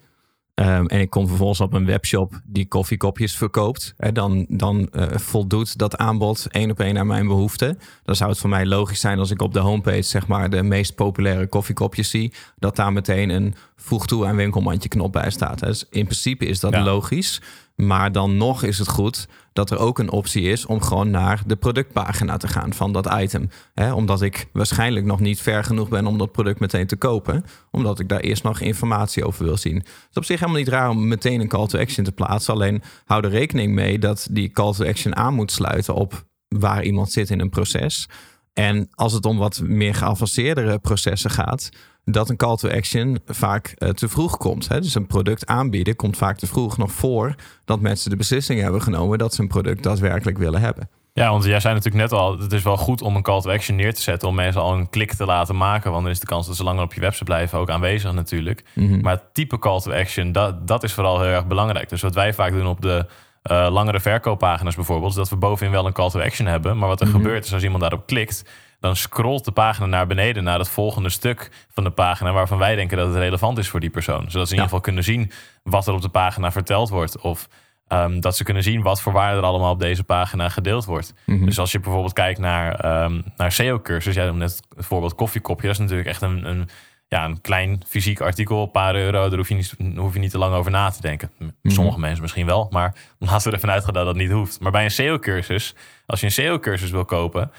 Um, 0.55 0.87
en 0.87 0.99
ik 0.99 1.09
kom 1.09 1.27
vervolgens 1.27 1.61
op 1.61 1.73
een 1.73 1.85
webshop 1.85 2.41
die 2.45 2.67
koffiekopjes 2.67 3.35
verkoopt. 3.35 3.93
Hè, 3.97 4.11
dan 4.11 4.45
dan 4.49 4.89
uh, 4.91 5.05
voldoet 5.09 5.77
dat 5.77 5.97
aanbod 5.97 6.47
één 6.49 6.71
op 6.71 6.79
één 6.79 6.97
aan 6.97 7.07
mijn 7.07 7.27
behoeften. 7.27 7.79
Dan 8.03 8.15
zou 8.15 8.29
het 8.29 8.39
voor 8.39 8.49
mij 8.49 8.65
logisch 8.65 8.99
zijn 8.99 9.19
als 9.19 9.31
ik 9.31 9.41
op 9.41 9.53
de 9.53 9.59
homepage 9.59 10.01
zeg 10.01 10.27
maar 10.27 10.49
de 10.49 10.63
meest 10.63 10.95
populaire 10.95 11.47
koffiekopjes 11.47 12.09
zie. 12.09 12.33
Dat 12.59 12.75
daar 12.75 12.93
meteen 12.93 13.29
een 13.29 13.55
voeg 13.75 14.07
toe 14.07 14.25
aan 14.25 14.35
winkelmandje 14.35 14.89
knop 14.89 15.11
bij 15.11 15.29
staat. 15.29 15.59
Dus 15.59 15.85
in 15.89 16.03
principe 16.05 16.45
is 16.45 16.59
dat 16.59 16.75
logisch. 16.75 17.41
Maar 17.81 18.11
dan 18.11 18.37
nog 18.37 18.63
is 18.63 18.77
het 18.77 18.87
goed 18.87 19.27
dat 19.53 19.71
er 19.71 19.77
ook 19.77 19.99
een 19.99 20.11
optie 20.11 20.43
is 20.43 20.65
om 20.65 20.81
gewoon 20.81 21.09
naar 21.09 21.41
de 21.45 21.55
productpagina 21.55 22.37
te 22.37 22.47
gaan 22.47 22.73
van 22.73 22.93
dat 22.93 23.13
item. 23.19 23.49
omdat 23.93 24.21
ik 24.21 24.47
waarschijnlijk 24.53 25.05
nog 25.05 25.19
niet 25.19 25.41
ver 25.41 25.63
genoeg 25.63 25.89
ben 25.89 26.05
om 26.05 26.17
dat 26.17 26.31
product 26.31 26.59
meteen 26.59 26.87
te 26.87 26.95
kopen. 26.95 27.45
Omdat 27.71 27.99
ik 27.99 28.09
daar 28.09 28.19
eerst 28.19 28.43
nog 28.43 28.59
informatie 28.59 29.25
over 29.25 29.45
wil 29.45 29.57
zien. 29.57 29.75
Het 29.75 30.07
is 30.09 30.17
op 30.17 30.25
zich 30.25 30.39
helemaal 30.39 30.59
niet 30.59 30.69
raar 30.69 30.89
om 30.89 31.07
meteen 31.07 31.41
een 31.41 31.47
call 31.47 31.67
to 31.67 31.79
action 31.79 32.05
te 32.05 32.11
plaatsen. 32.11 32.53
Alleen 32.53 32.81
hou 33.05 33.23
er 33.23 33.29
rekening 33.29 33.73
mee 33.73 33.99
dat 33.99 34.27
die 34.31 34.49
call 34.49 34.73
to 34.73 34.85
action 34.85 35.15
aan 35.15 35.33
moet 35.33 35.51
sluiten 35.51 35.95
op 35.95 36.25
waar 36.47 36.83
iemand 36.83 37.11
zit 37.11 37.29
in 37.29 37.39
een 37.39 37.49
proces. 37.49 38.07
En 38.53 38.87
als 38.91 39.13
het 39.13 39.25
om 39.25 39.37
wat 39.37 39.61
meer 39.63 39.95
geavanceerdere 39.95 40.79
processen 40.79 41.29
gaat, 41.29 41.69
dat 42.11 42.29
een 42.29 42.37
call 42.37 42.55
to 42.55 42.69
action 42.69 43.19
vaak 43.25 43.75
uh, 43.77 43.89
te 43.89 44.09
vroeg 44.09 44.37
komt. 44.37 44.67
Hè? 44.67 44.81
Dus 44.81 44.95
een 44.95 45.07
product 45.07 45.45
aanbieden 45.45 45.95
komt 45.95 46.17
vaak 46.17 46.37
te 46.37 46.47
vroeg, 46.47 46.77
nog 46.77 46.91
voor 46.91 47.35
dat 47.65 47.79
mensen 47.79 48.09
de 48.09 48.15
beslissing 48.15 48.61
hebben 48.61 48.81
genomen 48.81 49.17
dat 49.17 49.33
ze 49.33 49.41
een 49.41 49.47
product 49.47 49.83
daadwerkelijk 49.83 50.37
willen 50.37 50.61
hebben. 50.61 50.89
Ja, 51.13 51.29
want 51.29 51.43
jij 51.43 51.59
zei 51.59 51.73
natuurlijk 51.73 52.03
net 52.03 52.19
al, 52.19 52.39
het 52.39 52.51
is 52.51 52.63
wel 52.63 52.77
goed 52.77 53.01
om 53.01 53.15
een 53.15 53.21
call 53.21 53.41
to 53.41 53.51
action 53.51 53.75
neer 53.75 53.93
te 53.93 54.01
zetten 54.01 54.27
om 54.27 54.35
mensen 54.35 54.61
al 54.61 54.73
een 54.73 54.89
klik 54.89 55.13
te 55.13 55.25
laten 55.25 55.57
maken, 55.57 55.91
want 55.91 56.03
dan 56.03 56.11
is 56.11 56.19
de 56.19 56.25
kans 56.25 56.47
dat 56.47 56.55
ze 56.55 56.63
langer 56.63 56.83
op 56.83 56.93
je 56.93 56.99
website 56.99 57.23
blijven 57.23 57.59
ook 57.59 57.69
aanwezig 57.69 58.13
natuurlijk. 58.13 58.63
Mhm. 58.75 59.01
Maar 59.01 59.13
het 59.13 59.33
type 59.33 59.59
call 59.59 59.79
to 59.79 59.91
action, 59.91 60.31
dat, 60.31 60.67
dat 60.67 60.83
is 60.83 60.93
vooral 60.93 61.21
heel 61.21 61.31
erg 61.31 61.47
belangrijk. 61.47 61.89
Dus 61.89 62.01
wat 62.01 62.15
wij 62.15 62.33
vaak 62.33 62.51
doen 62.51 62.67
op 62.67 62.81
de 62.81 63.05
uh, 63.51 63.67
langere 63.71 63.99
verkooppagina's 63.99 64.75
bijvoorbeeld, 64.75 65.11
is 65.11 65.17
dat 65.17 65.29
we 65.29 65.35
bovenin 65.35 65.71
wel 65.71 65.85
een 65.85 65.93
call 65.93 66.09
to 66.09 66.19
action 66.19 66.47
hebben, 66.47 66.77
maar 66.77 66.87
wat 66.87 67.01
er 67.01 67.07
mhm. 67.07 67.15
gebeurt 67.15 67.45
is 67.45 67.53
als 67.53 67.63
iemand 67.63 67.81
daarop 67.81 68.05
klikt, 68.05 68.45
dan 68.81 68.95
scrolt 68.95 69.45
de 69.45 69.51
pagina 69.51 69.85
naar 69.85 70.07
beneden 70.07 70.43
naar 70.43 70.59
het 70.59 70.69
volgende 70.69 71.09
stuk 71.09 71.51
van 71.69 71.83
de 71.83 71.89
pagina 71.89 72.31
waarvan 72.31 72.57
wij 72.57 72.75
denken 72.75 72.97
dat 72.97 73.07
het 73.07 73.17
relevant 73.17 73.57
is 73.57 73.69
voor 73.69 73.79
die 73.79 73.89
persoon. 73.89 74.31
Zodat 74.31 74.31
ze 74.31 74.39
in 74.39 74.59
ieder 74.59 74.63
geval 74.63 74.81
kunnen 74.81 75.03
zien 75.03 75.31
wat 75.63 75.87
er 75.87 75.93
op 75.93 76.01
de 76.01 76.09
pagina 76.09 76.51
verteld 76.51 76.89
wordt. 76.89 77.21
Of 77.21 77.47
um, 77.87 78.19
dat 78.19 78.37
ze 78.37 78.43
kunnen 78.43 78.63
zien 78.63 78.81
wat 78.81 79.01
voor 79.01 79.13
waarde 79.13 79.37
er 79.37 79.43
allemaal 79.43 79.71
op 79.71 79.79
deze 79.79 80.03
pagina 80.03 80.49
gedeeld 80.49 80.85
wordt. 80.85 81.13
Mhm. 81.25 81.45
Dus 81.45 81.59
als 81.59 81.71
je 81.71 81.79
bijvoorbeeld 81.79 82.13
kijkt 82.13 82.39
naar, 82.39 83.03
um, 83.03 83.23
naar 83.35 83.51
SEO-cursus, 83.51 84.15
jij 84.15 84.25
noemt 84.25 84.37
net 84.37 84.61
het 84.75 84.85
voorbeeld 84.85 85.15
koffiekopje, 85.15 85.67
dat 85.67 85.75
is 85.75 85.81
natuurlijk 85.81 86.09
echt 86.09 86.21
een, 86.21 86.45
een, 86.45 86.69
ja, 87.07 87.25
een 87.25 87.41
klein 87.41 87.81
fysiek 87.87 88.21
artikel, 88.21 88.61
een 88.61 88.71
paar 88.71 88.95
euro, 88.95 89.29
daar 89.29 89.37
hoef 89.37 89.49
je 89.49 89.55
niet, 89.55 89.75
hoef 89.95 90.13
je 90.13 90.19
niet 90.19 90.31
te 90.31 90.37
lang 90.37 90.53
over 90.53 90.71
na 90.71 90.89
te 90.89 91.01
denken. 91.01 91.31
Mhm. 91.37 91.49
Sommige 91.63 91.99
mensen 91.99 92.21
misschien 92.21 92.45
wel, 92.45 92.67
maar 92.71 92.95
laten 93.19 93.47
we 93.47 93.53
ervan 93.53 93.71
uitgaan 93.71 93.93
dat 93.93 94.05
dat 94.05 94.15
niet 94.15 94.31
hoeft. 94.31 94.59
Maar 94.59 94.71
bij 94.71 94.83
een 94.83 94.91
SEO-cursus, 94.91 95.75
als 96.05 96.19
je 96.19 96.25
een 96.25 96.31
SEO-cursus 96.31 96.91
wil 96.91 97.05
kopen, 97.05 97.51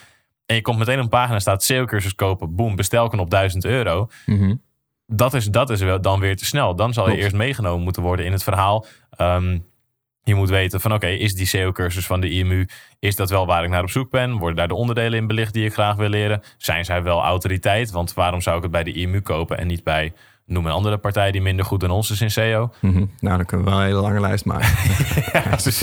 en 0.53 0.59
je 0.59 0.65
komt 0.65 0.79
meteen 0.79 0.97
op 0.97 1.03
een 1.03 1.09
pagina, 1.09 1.39
staat 1.39 1.63
SEO-cursus 1.63 2.15
kopen, 2.15 2.55
boom, 2.55 2.77
bestelknop 2.77 3.31
1000 3.31 3.65
euro. 3.65 4.09
Mhm. 4.27 4.55
Dat 5.07 5.35
is, 5.35 5.47
dat 5.47 5.71
is 5.71 5.81
wel 5.81 6.01
dan 6.01 6.21
weer 6.21 6.37
te 6.37 6.45
snel. 6.45 6.77
Dan 6.77 6.93
zal 6.93 7.11
je 7.11 7.17
eerst 7.17 7.35
meegenomen 7.35 7.85
moeten 7.85 8.03
worden 8.03 8.27
in 8.27 8.33
het 8.33 8.43
verhaal. 8.43 8.87
Ehm, 9.11 9.59
je 10.23 10.35
moet 10.35 10.49
weten 10.49 10.81
van 10.81 10.93
oké, 10.93 11.07
is 11.07 11.35
die 11.35 11.47
SEO-cursus 11.47 12.07
van 12.07 12.21
de 12.21 12.31
IMU, 12.31 12.67
is 12.99 13.17
dat 13.17 13.31
wel 13.31 13.47
waar 13.47 13.65
ik 13.65 13.71
naar 13.71 13.83
op 13.83 13.91
zoek 13.91 14.11
ben? 14.11 14.37
Worden 14.37 14.57
daar 14.57 14.69
de 14.69 14.75
onderdelen 14.75 15.19
in 15.19 15.27
belicht 15.27 15.53
die 15.53 15.65
ik 15.65 15.73
graag 15.73 15.97
wil 15.97 16.09
leren? 16.09 16.43
Zijn 16.57 16.85
zij 16.85 17.03
wel 17.03 17.23
autoriteit? 17.23 17.91
Want 17.91 18.15
waarom 18.15 18.41
zou 18.41 18.57
ik 18.57 18.63
het 18.63 18.73
bij 18.73 18.85
de 18.85 18.93
IMU 18.93 19.21
kopen 19.21 19.59
en 19.59 19.67
niet 19.67 19.85
bij 19.85 20.13
Noem 20.53 20.67
een 20.67 20.73
andere 20.73 20.99
partij 20.99 21.31
die 21.31 21.43
minder 21.43 21.65
goed 21.65 21.81
dan 21.81 21.91
ons 21.91 22.11
is 22.11 22.21
in 22.21 22.31
SEO. 22.31 22.73
Mhm. 22.81 23.05
Nou, 23.21 23.37
dan 23.37 23.47
kunnen 23.47 23.67
we 23.67 23.73
wel 23.73 23.81
een 23.81 23.87
hele 23.87 24.01
lange 24.01 24.21
lijst 24.21 24.45
maken. 24.45 24.69
ja, 25.33 25.41
precies. 25.41 25.81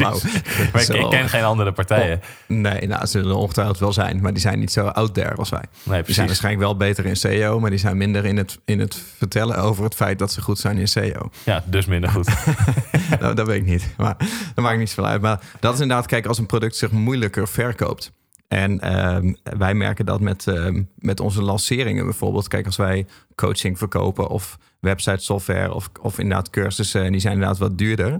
Maar 0.73 0.81
ik, 0.81 1.09
ken 1.09 1.29
geen 1.29 1.43
andere 1.43 1.71
partijen. 1.71 2.17
Oh, 2.17 2.57
nee, 2.57 2.87
nou, 2.87 3.05
ze 3.05 3.19
zullen 3.19 3.35
ongetwijfeld 3.35 3.79
wel 3.79 3.93
zijn. 3.93 4.21
Maar 4.21 4.31
die 4.31 4.41
zijn 4.41 4.59
niet 4.59 4.71
zo 4.71 4.85
out 4.85 5.13
there 5.13 5.35
als 5.35 5.49
wij. 5.49 5.63
Nee, 5.83 6.03
die 6.03 6.13
zijn 6.13 6.27
waarschijnlijk 6.27 6.63
wel 6.63 6.77
beter 6.77 7.05
in 7.05 7.15
SEO. 7.15 7.59
Maar 7.59 7.69
die 7.69 7.79
zijn 7.79 7.97
minder 7.97 8.25
in 8.25 8.37
het, 8.37 8.59
in 8.65 8.79
het 8.79 9.03
vertellen 9.17 9.57
over 9.57 9.83
het 9.83 9.95
feit 9.95 10.19
dat 10.19 10.31
ze 10.31 10.41
goed 10.41 10.59
zijn 10.59 10.77
in 10.77 10.87
SEO. 10.87 11.29
Ja, 11.43 11.63
dus 11.65 11.85
minder 11.85 12.09
goed. 12.09 12.29
nou, 13.19 13.35
dat 13.35 13.47
weet 13.47 13.61
ik 13.61 13.67
niet. 13.67 13.93
Maar 13.97 14.15
dat 14.55 14.63
maakt 14.63 14.77
niet 14.77 14.89
zoveel 14.89 15.05
uit. 15.05 15.21
Maar 15.21 15.39
dat 15.59 15.73
is 15.73 15.79
inderdaad, 15.79 16.05
kijk, 16.05 16.25
als 16.25 16.37
een 16.37 16.45
product 16.45 16.75
zich 16.75 16.91
moeilijker 16.91 17.47
verkoopt 17.47 18.11
en 18.49 18.79
ehm, 18.79 19.33
wij 19.43 19.73
merken 19.73 20.05
dat 20.05 20.19
met, 20.19 20.47
ehm, 20.47 20.83
met 20.95 21.19
onze 21.19 21.41
lanceringen 21.41 22.05
bijvoorbeeld. 22.05 22.47
Kijk, 22.47 22.65
als 22.65 22.75
wij 22.75 23.05
coaching 23.35 23.77
verkopen 23.77 24.27
of 24.27 24.57
website 24.79 25.23
software 25.23 25.73
of, 25.73 25.89
of 26.01 26.19
inderdaad 26.19 26.49
cursussen, 26.49 27.03
en 27.03 27.11
die 27.11 27.21
zijn 27.21 27.33
inderdaad 27.33 27.57
wat 27.57 27.77
duurder. 27.77 28.19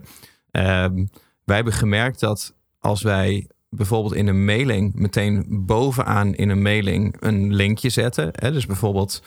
Ehm, 0.52 1.06
wij 1.44 1.56
hebben 1.56 1.74
gemerkt 1.74 2.20
dat 2.20 2.56
als 2.80 3.02
wij 3.02 3.48
bijvoorbeeld 3.70 4.14
in 4.14 4.28
een 4.28 4.46
mailing 4.46 4.94
meteen 4.96 5.46
bovenaan 5.50 6.36
in 6.36 6.50
een 6.50 6.62
mailing 6.62 7.16
een 7.20 7.54
linkje 7.54 7.90
zetten. 7.90 8.30
Hè, 8.32 8.52
dus 8.52 8.66
bijvoorbeeld 8.66 9.24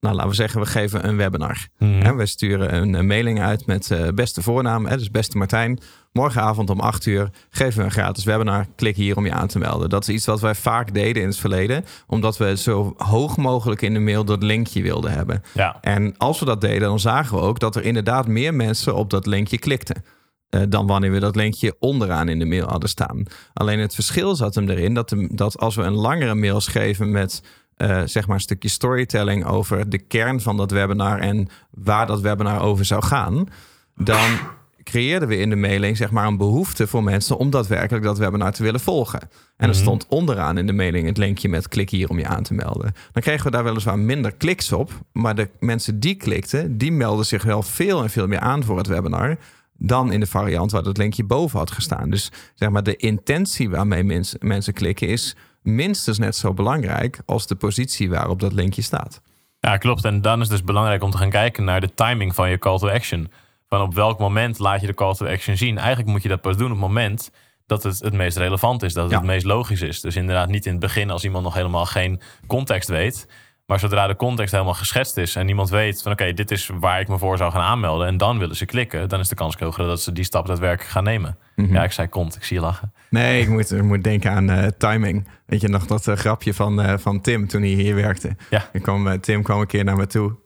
nou, 0.00 0.14
laten 0.14 0.30
we 0.30 0.36
zeggen, 0.36 0.60
we 0.60 0.66
geven 0.66 1.08
een 1.08 1.16
webinar. 1.16 1.68
Mm. 1.78 2.16
we 2.16 2.26
sturen 2.26 2.94
een, 2.94 3.06
mailing 3.06 3.40
uit 3.40 3.66
met 3.66 3.90
uh, 3.90 4.08
beste 4.14 4.42
voornaam, 4.42 4.86
hè, 4.86 4.96
dus 4.96 5.10
beste 5.10 5.38
Martijn. 5.38 5.78
Morgenavond 6.12 6.70
om 6.70 6.80
8 6.80 7.06
uur 7.06 7.30
geven 7.50 7.78
we 7.78 7.84
een 7.84 7.90
gratis 7.90 8.24
webinar. 8.24 8.66
Klik 8.76 8.96
hier 8.96 9.16
om 9.16 9.24
je 9.24 9.32
aan 9.32 9.46
te 9.46 9.58
melden. 9.58 9.88
Dat 9.88 10.08
is 10.08 10.14
iets 10.14 10.26
wat 10.26 10.40
wij 10.40 10.54
vaak 10.54 10.94
deden 10.94 11.22
in 11.22 11.28
het 11.28 11.38
verleden, 11.38 11.84
omdat 12.06 12.36
we 12.36 12.56
zo 12.56 12.94
hoog 12.96 13.36
mogelijk 13.36 13.82
in 13.82 13.94
de 13.94 14.00
mail 14.00 14.24
dat 14.24 14.42
linkje 14.42 14.82
wilden 14.82 15.12
hebben. 15.12 15.42
Ja. 15.54 15.78
En 15.80 16.14
als 16.16 16.38
we 16.38 16.44
dat 16.44 16.60
deden, 16.60 16.88
dan 16.88 17.00
zagen 17.00 17.36
we 17.36 17.42
ook 17.42 17.58
dat 17.58 17.76
er 17.76 17.84
inderdaad 17.84 18.26
meer 18.26 18.54
mensen 18.54 18.94
op 18.94 19.10
dat 19.10 19.26
linkje 19.26 19.58
klikten. 19.58 20.04
Uh, 20.50 20.62
dan 20.68 20.86
wanneer 20.86 21.12
we 21.12 21.20
dat 21.20 21.36
linkje 21.36 21.76
onderaan 21.78 22.28
in 22.28 22.38
de 22.38 22.44
mail 22.44 22.68
hadden 22.68 22.88
staan. 22.88 23.22
Alleen 23.52 23.78
het 23.78 23.94
verschil 23.94 24.36
zat 24.36 24.54
hem 24.54 24.68
erin 24.68 24.94
dat, 24.94 25.14
dat 25.28 25.58
als 25.58 25.74
we 25.74 25.82
een 25.82 25.94
langere 25.94 26.34
mail 26.34 26.60
schreven 26.60 27.10
met 27.10 27.42
uh, 27.76 28.02
zeg 28.04 28.26
maar 28.26 28.36
een 28.36 28.42
stukje 28.42 28.68
storytelling 28.68 29.44
over 29.46 29.90
de 29.90 29.98
kern 29.98 30.40
van 30.40 30.56
dat 30.56 30.70
webinar 30.70 31.18
en 31.18 31.48
waar 31.70 32.06
dat 32.06 32.20
webinar 32.20 32.60
over 32.60 32.84
zou 32.84 33.02
gaan, 33.02 33.48
dan 33.96 34.38
creëerden 34.82 35.28
we 35.28 35.36
in 35.36 35.50
de 35.50 35.56
mailing 35.56 35.96
zeg 35.96 36.10
maar 36.10 36.26
een 36.26 36.36
behoefte 36.36 36.86
voor 36.86 37.02
mensen 37.02 37.36
om 37.36 37.50
daadwerkelijk 37.50 38.04
dat 38.04 38.18
webinar 38.18 38.52
te 38.52 38.62
willen 38.62 38.80
volgen. 38.80 39.20
En 39.20 39.28
er 39.56 39.68
mhm. 39.68 39.78
stond 39.78 40.06
onderaan 40.08 40.58
in 40.58 40.66
de 40.66 40.72
mailing 40.72 41.06
het 41.06 41.16
linkje 41.16 41.48
met 41.48 41.68
klik 41.68 41.90
hier 41.90 42.08
om 42.08 42.18
je 42.18 42.26
aan 42.26 42.42
te 42.42 42.54
melden. 42.54 42.94
Dan 43.12 43.22
kregen 43.22 43.44
we 43.44 43.50
daar 43.50 43.64
weliswaar 43.64 43.98
minder 43.98 44.32
kliks 44.32 44.72
op, 44.72 44.90
maar 45.12 45.34
de 45.34 45.48
mensen 45.60 46.00
die 46.00 46.14
klikten, 46.14 46.78
die 46.78 46.92
melden 46.92 47.26
zich 47.26 47.42
wel 47.42 47.62
veel 47.62 48.02
en 48.02 48.10
veel 48.10 48.26
meer 48.26 48.40
aan 48.40 48.64
voor 48.64 48.78
het 48.78 48.86
webinar 48.86 49.36
dan 49.78 50.12
in 50.12 50.20
de 50.20 50.26
variant 50.26 50.70
waar 50.70 50.82
dat 50.82 50.96
linkje 50.96 51.24
boven 51.24 51.58
had 51.58 51.70
gestaan. 51.70 52.10
Dus 52.10 52.32
zeg 52.54 52.70
maar 52.70 52.82
de 52.82 52.96
intentie 52.96 53.70
waarmee 53.70 54.24
mensen 54.40 54.74
klikken 54.74 55.08
is 55.08 55.36
minstens 55.66 56.18
net 56.18 56.36
zo 56.36 56.54
belangrijk 56.54 57.20
als 57.26 57.46
de 57.46 57.54
positie 57.54 58.10
waarop 58.10 58.40
dat 58.40 58.52
linkje 58.52 58.82
staat. 58.82 59.20
Ja, 59.60 59.76
klopt. 59.76 60.04
En 60.04 60.22
dan 60.22 60.40
is 60.40 60.48
het 60.48 60.56
dus 60.56 60.64
belangrijk 60.64 61.02
om 61.02 61.10
te 61.10 61.16
gaan 61.16 61.30
kijken 61.30 61.64
naar 61.64 61.80
de 61.80 61.94
timing 61.94 62.34
van 62.34 62.50
je 62.50 62.58
call 62.58 62.78
to 62.78 62.88
action. 62.88 63.30
Van 63.68 63.80
op 63.80 63.94
welk 63.94 64.18
moment 64.18 64.58
laat 64.58 64.80
je 64.80 64.86
de 64.86 64.94
call 64.94 65.14
to 65.14 65.26
action 65.26 65.56
zien. 65.56 65.78
Eigenlijk 65.78 66.08
moet 66.08 66.22
je 66.22 66.28
dat 66.28 66.40
pas 66.40 66.56
doen 66.56 66.66
op 66.66 66.72
het 66.72 66.80
moment 66.80 67.30
dat 67.66 67.82
het 67.82 67.98
het 67.98 68.12
meest 68.12 68.36
relevant 68.36 68.82
is, 68.82 68.92
dat 68.92 69.04
het 69.04 69.14
het 69.14 69.24
meest 69.24 69.44
logisch 69.44 69.82
is. 69.82 70.00
Dus 70.00 70.16
inderdaad 70.16 70.48
niet 70.48 70.66
in 70.66 70.70
het 70.70 70.80
begin 70.80 71.10
als 71.10 71.24
iemand 71.24 71.44
nog 71.44 71.54
helemaal 71.54 71.86
geen 71.86 72.20
context 72.46 72.88
weet. 72.88 73.26
Maar 73.66 73.78
zodra 73.78 74.06
de 74.06 74.16
context 74.16 74.52
helemaal 74.52 74.74
geschetst 74.74 75.16
is 75.16 75.36
en 75.36 75.46
niemand 75.46 75.70
weet 75.70 76.02
van 76.02 76.12
oké, 76.12 76.32
dit 76.32 76.50
is 76.50 76.70
waar 76.80 77.00
ik 77.00 77.08
me 77.08 77.18
voor 77.18 77.36
zou 77.36 77.52
gaan 77.52 77.62
aanmelden 77.62 78.06
en 78.06 78.16
dan 78.16 78.38
willen 78.38 78.56
ze 78.56 78.64
klikken, 78.64 79.08
dan 79.08 79.20
is 79.20 79.28
de 79.28 79.34
kans 79.34 79.58
heel 79.58 79.70
groot 79.70 79.88
dat 79.88 80.02
ze 80.02 80.12
die 80.12 80.24
stap 80.24 80.46
daadwerkelijk 80.46 80.90
gaan 80.90 81.04
nemen. 81.04 81.38
Mhm. 81.54 81.72
Ja, 81.72 81.84
ik 81.84 81.92
zei 81.92 82.08
kont, 82.08 82.36
ik 82.36 82.44
zie 82.44 82.56
je 82.56 82.62
lachen. 82.62 82.92
Nee, 83.10 83.40
ik 83.40 83.48
moet, 83.54 83.72
ik 83.72 83.82
moet 83.82 84.04
denken 84.04 84.30
aan 84.30 84.50
uh, 84.50 84.66
timing. 84.78 85.28
Weet 85.46 85.60
je 85.60 85.68
nog 85.68 85.86
dat 85.86 86.06
uh, 86.06 86.16
grapje 86.16 86.54
van, 86.54 86.80
uh, 86.80 86.98
van 86.98 87.20
Tim 87.20 87.48
toen 87.48 87.60
hij 87.60 87.70
hier 87.70 87.94
werkte? 87.94 88.36
Ja. 88.50 88.68
Ik 88.72 88.82
kwam, 88.82 89.20
Tim 89.20 89.42
kwam 89.42 89.60
een 89.60 89.66
keer 89.66 89.84
naar 89.84 89.96
me 89.96 90.06
toe 90.06 90.36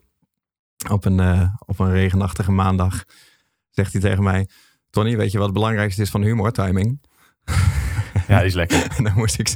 op 0.90 1.04
een, 1.04 1.50
op 1.66 1.78
een 1.78 1.90
regenachtige 1.90 2.52
maandag. 2.52 3.04
Zegt 3.70 3.92
hij 3.92 4.00
tegen 4.00 4.22
mij, 4.22 4.48
Tony, 4.90 5.16
weet 5.16 5.30
je 5.30 5.36
wat 5.36 5.46
het 5.46 5.56
belangrijkste 5.56 6.02
is 6.02 6.10
van 6.10 6.22
humor, 6.22 6.52
timing? 6.52 7.00
Ja, 8.28 8.38
die 8.38 8.46
is 8.46 8.54
lekker. 8.54 8.86
en 8.96 9.04
dan 9.04 9.12
moest 9.16 9.38
ik, 9.38 9.54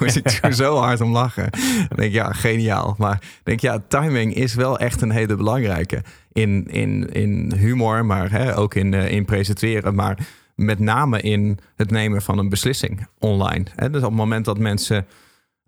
moest 0.00 0.16
ik 0.16 0.40
zo 0.50 0.76
hard 0.76 1.00
om 1.00 1.12
lachen. 1.12 1.50
Dan 1.50 1.96
denk 1.96 2.08
ik, 2.08 2.12
ja, 2.12 2.32
geniaal. 2.32 2.94
Maar 2.98 3.22
denk 3.42 3.60
ja, 3.60 3.82
timing 3.88 4.34
is 4.34 4.54
wel 4.54 4.78
echt 4.78 5.02
een 5.02 5.10
hele 5.10 5.36
belangrijke. 5.36 6.02
In, 6.32 6.66
in, 6.70 7.12
in 7.12 7.52
humor, 7.56 8.04
maar 8.04 8.30
hè, 8.30 8.56
ook 8.56 8.74
in, 8.74 8.92
uh, 8.92 9.10
in 9.10 9.24
presenteren. 9.24 9.94
Maar 9.94 10.18
met 10.54 10.78
name 10.78 11.20
in 11.20 11.58
het 11.76 11.90
nemen 11.90 12.22
van 12.22 12.38
een 12.38 12.48
beslissing 12.48 13.06
online. 13.18 13.64
Hè? 13.74 13.90
Dus 13.90 14.02
op 14.02 14.08
het 14.08 14.18
moment 14.18 14.44
dat 14.44 14.58
mensen 14.58 15.06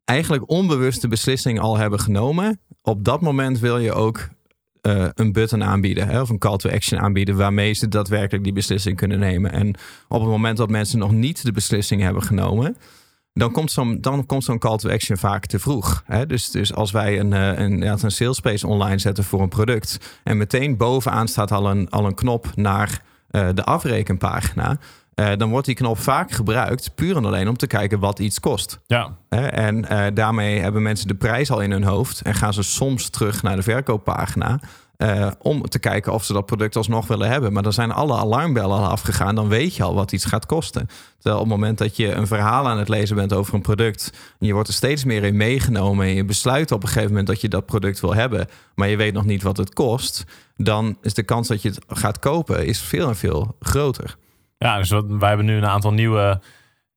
eigenlijk 0.04 0.50
onbewuste 0.50 1.08
beslissing 1.08 1.60
al 1.60 1.76
hebben 1.76 2.00
genomen. 2.00 2.60
Op 2.82 3.04
dat 3.04 3.20
moment 3.20 3.58
wil 3.58 3.78
je 3.78 3.92
ook 3.92 4.28
uh, 4.82 5.08
een 5.14 5.32
button 5.32 5.64
aanbieden. 5.64 6.08
Hè, 6.08 6.20
of 6.20 6.28
een 6.28 6.38
call 6.38 6.56
to 6.56 6.70
action 6.70 7.00
aanbieden. 7.00 7.36
Waarmee 7.36 7.72
ze 7.72 7.88
daadwerkelijk 7.88 8.44
die 8.44 8.52
beslissing 8.52 8.96
kunnen 8.96 9.18
nemen. 9.18 9.52
En 9.52 9.74
op 10.08 10.20
het 10.20 10.30
moment 10.30 10.56
dat 10.56 10.70
mensen 10.70 10.98
nog 10.98 11.12
niet 11.12 11.44
de 11.44 11.52
beslissing 11.52 12.02
hebben 12.02 12.22
genomen. 12.22 12.76
Dan 13.34 13.52
komt 13.52 13.70
zo'n, 13.70 14.00
dan 14.00 14.26
komt 14.26 14.44
zo'n 14.44 14.58
call 14.58 14.76
to 14.76 14.90
action 14.90 15.16
vaak 15.16 15.46
te 15.46 15.58
vroeg. 15.58 16.02
Hè? 16.06 16.26
Dus, 16.26 16.50
dus 16.50 16.74
als 16.74 16.90
wij 16.90 17.20
een, 17.20 17.32
eh, 17.32 17.58
een, 17.58 17.78
ja, 17.78 17.96
een 18.00 18.10
sales 18.10 18.36
space 18.36 18.66
online 18.66 18.98
zetten 18.98 19.24
voor 19.24 19.40
een 19.40 19.48
product. 19.48 20.18
En 20.24 20.36
meteen 20.36 20.76
bovenaan 20.76 21.28
staat 21.28 21.52
al 21.52 21.70
een, 21.70 21.90
al 21.90 22.06
een 22.06 22.14
knop 22.14 22.46
naar 22.54 23.02
uh, 23.30 23.48
de 23.54 23.64
afrekenpagina 23.64 24.78
uh, 25.14 25.30
dan 25.36 25.50
wordt 25.50 25.66
die 25.66 25.74
knop 25.74 25.98
vaak 25.98 26.30
gebruikt 26.30 26.94
puur 26.94 27.16
en 27.16 27.24
alleen 27.24 27.48
om 27.48 27.56
te 27.56 27.66
kijken 27.66 27.98
wat 27.98 28.18
iets 28.18 28.40
kost. 28.40 28.78
Ja. 28.86 29.16
Uh, 29.30 29.58
en 29.58 29.76
uh, 29.76 30.06
daarmee 30.14 30.60
hebben 30.60 30.82
mensen 30.82 31.08
de 31.08 31.14
prijs 31.14 31.50
al 31.50 31.60
in 31.60 31.70
hun 31.70 31.84
hoofd 31.84 32.20
en 32.20 32.34
gaan 32.34 32.54
ze 32.54 32.62
soms 32.62 33.08
terug 33.08 33.42
naar 33.42 33.56
de 33.56 33.62
verkooppagina. 33.62 34.60
om 35.38 35.62
te 35.62 35.78
kijken 35.78 36.12
of 36.12 36.24
ze 36.24 36.32
dat 36.32 36.46
product 36.46 36.76
alsnog 36.76 37.06
willen 37.06 37.28
hebben. 37.28 37.52
Maar 37.52 37.62
dan 37.62 37.72
zijn 37.72 37.92
alle 37.92 38.16
alarmbellen 38.16 38.76
al 38.76 38.86
afgegaan. 38.86 39.34
Dan 39.34 39.48
weet 39.48 39.76
je 39.76 39.82
al 39.82 39.94
wat 39.94 40.12
iets 40.12 40.24
gaat 40.24 40.46
kosten. 40.46 40.88
Terwijl 41.18 41.42
op 41.42 41.48
het 41.48 41.58
moment 41.58 41.78
dat 41.78 41.96
je 41.96 42.12
een 42.12 42.26
verhaal 42.26 42.68
aan 42.68 42.78
het 42.78 42.88
lezen 42.88 43.16
bent 43.16 43.32
over 43.32 43.54
een 43.54 43.60
product. 43.60 44.12
En 44.40 44.46
je 44.46 44.52
wordt 44.52 44.68
er 44.68 44.74
steeds 44.74 45.04
meer 45.04 45.24
in 45.24 45.36
meegenomen. 45.36 46.06
En 46.06 46.14
je 46.14 46.24
besluit 46.24 46.72
op 46.72 46.82
een 46.82 46.88
gegeven 46.88 47.08
moment 47.08 47.26
dat 47.26 47.40
je 47.40 47.48
dat 47.48 47.66
product 47.66 48.00
wil 48.00 48.14
hebben. 48.14 48.48
Maar 48.74 48.88
je 48.88 48.96
weet 48.96 49.14
nog 49.14 49.24
niet 49.24 49.42
wat 49.42 49.56
het 49.56 49.74
kost. 49.74 50.24
Dan 50.56 50.96
is 51.02 51.14
de 51.14 51.22
kans 51.22 51.48
dat 51.48 51.62
je 51.62 51.68
het 51.68 51.80
gaat 51.88 52.18
kopen 52.18 52.66
is 52.66 52.80
veel 52.80 53.08
en 53.08 53.16
veel 53.16 53.56
groter. 53.60 54.16
Ja, 54.62 54.76
dus 54.76 54.90
wat, 54.90 55.04
wij 55.08 55.28
hebben 55.28 55.46
nu 55.46 55.56
een 55.56 55.66
aantal 55.66 55.92
nieuwe, 55.92 56.40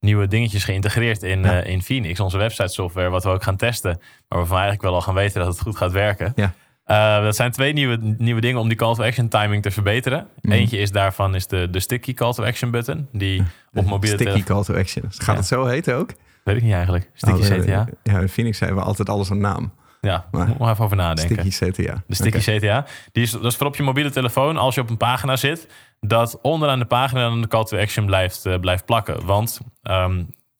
nieuwe 0.00 0.26
dingetjes 0.26 0.64
geïntegreerd 0.64 1.22
in, 1.22 1.42
ja. 1.42 1.64
uh, 1.64 1.70
in 1.70 1.82
Phoenix, 1.82 2.20
onze 2.20 2.38
website 2.38 2.68
software, 2.68 3.08
wat 3.08 3.24
we 3.24 3.30
ook 3.30 3.42
gaan 3.42 3.56
testen. 3.56 3.90
Maar 4.00 4.38
waarvan 4.38 4.56
we 4.56 4.62
eigenlijk 4.62 4.82
wel 4.82 4.94
al 4.94 5.00
gaan 5.00 5.14
weten 5.14 5.40
dat 5.40 5.48
het 5.48 5.60
goed 5.60 5.76
gaat 5.76 5.92
werken. 5.92 6.32
Ja. 6.36 6.54
Uh, 6.86 7.24
dat 7.24 7.36
zijn 7.36 7.50
twee 7.50 7.72
nieuwe, 7.72 7.98
nieuwe 8.18 8.40
dingen 8.40 8.60
om 8.60 8.68
die 8.68 8.76
call 8.76 8.94
to 8.94 9.02
action 9.02 9.28
timing 9.28 9.62
te 9.62 9.70
verbeteren. 9.70 10.26
Mm. 10.40 10.52
Eentje 10.52 10.78
is 10.78 10.90
daarvan 10.90 11.34
is 11.34 11.46
de, 11.46 11.70
de 11.70 11.80
sticky 11.80 12.14
call 12.14 12.32
to 12.32 12.44
action 12.44 12.70
button. 12.70 13.08
Die 13.12 13.42
de 13.70 13.80
op 13.80 13.86
mobiele 13.86 14.16
Sticky 14.16 14.42
call 14.42 14.62
to 14.62 14.74
action. 14.74 15.04
Gaat 15.08 15.26
ja. 15.26 15.34
het 15.34 15.46
zo 15.46 15.64
heten 15.64 15.96
ook? 15.96 16.10
Weet 16.44 16.56
ik 16.56 16.62
niet 16.62 16.72
eigenlijk. 16.72 17.10
Sticky 17.14 17.40
oh, 17.40 17.58
CTA. 17.58 17.88
Ja, 18.02 18.18
in 18.18 18.28
Phoenix 18.28 18.58
hebben 18.58 18.78
we 18.78 18.84
altijd 18.84 19.08
alles 19.08 19.30
een 19.30 19.40
naam. 19.40 19.72
Ja, 20.00 20.26
maar 20.30 20.46
moet 20.58 20.68
even 20.68 20.84
over 20.84 20.96
nadenken. 20.96 21.52
Sticky 21.52 21.82
CTA. 21.82 22.02
De 22.06 22.14
Sticky 22.14 22.38
okay. 22.38 22.58
CTA. 22.58 22.86
Die 23.12 23.22
is, 23.22 23.30
dat 23.30 23.44
is 23.44 23.56
voor 23.56 23.66
op 23.66 23.76
je 23.76 23.82
mobiele 23.82 24.10
telefoon 24.10 24.56
als 24.56 24.74
je 24.74 24.80
op 24.80 24.90
een 24.90 24.96
pagina 24.96 25.36
zit. 25.36 25.68
Dat 26.00 26.38
onderaan 26.42 26.78
de 26.78 26.84
pagina 26.84 27.28
dan 27.28 27.40
de 27.40 27.48
call 27.48 27.64
to 27.64 27.78
action 27.78 28.06
blijft, 28.06 28.46
uh, 28.46 28.58
blijft 28.58 28.84
plakken. 28.84 29.26
Want 29.26 29.60
um, 29.82 30.16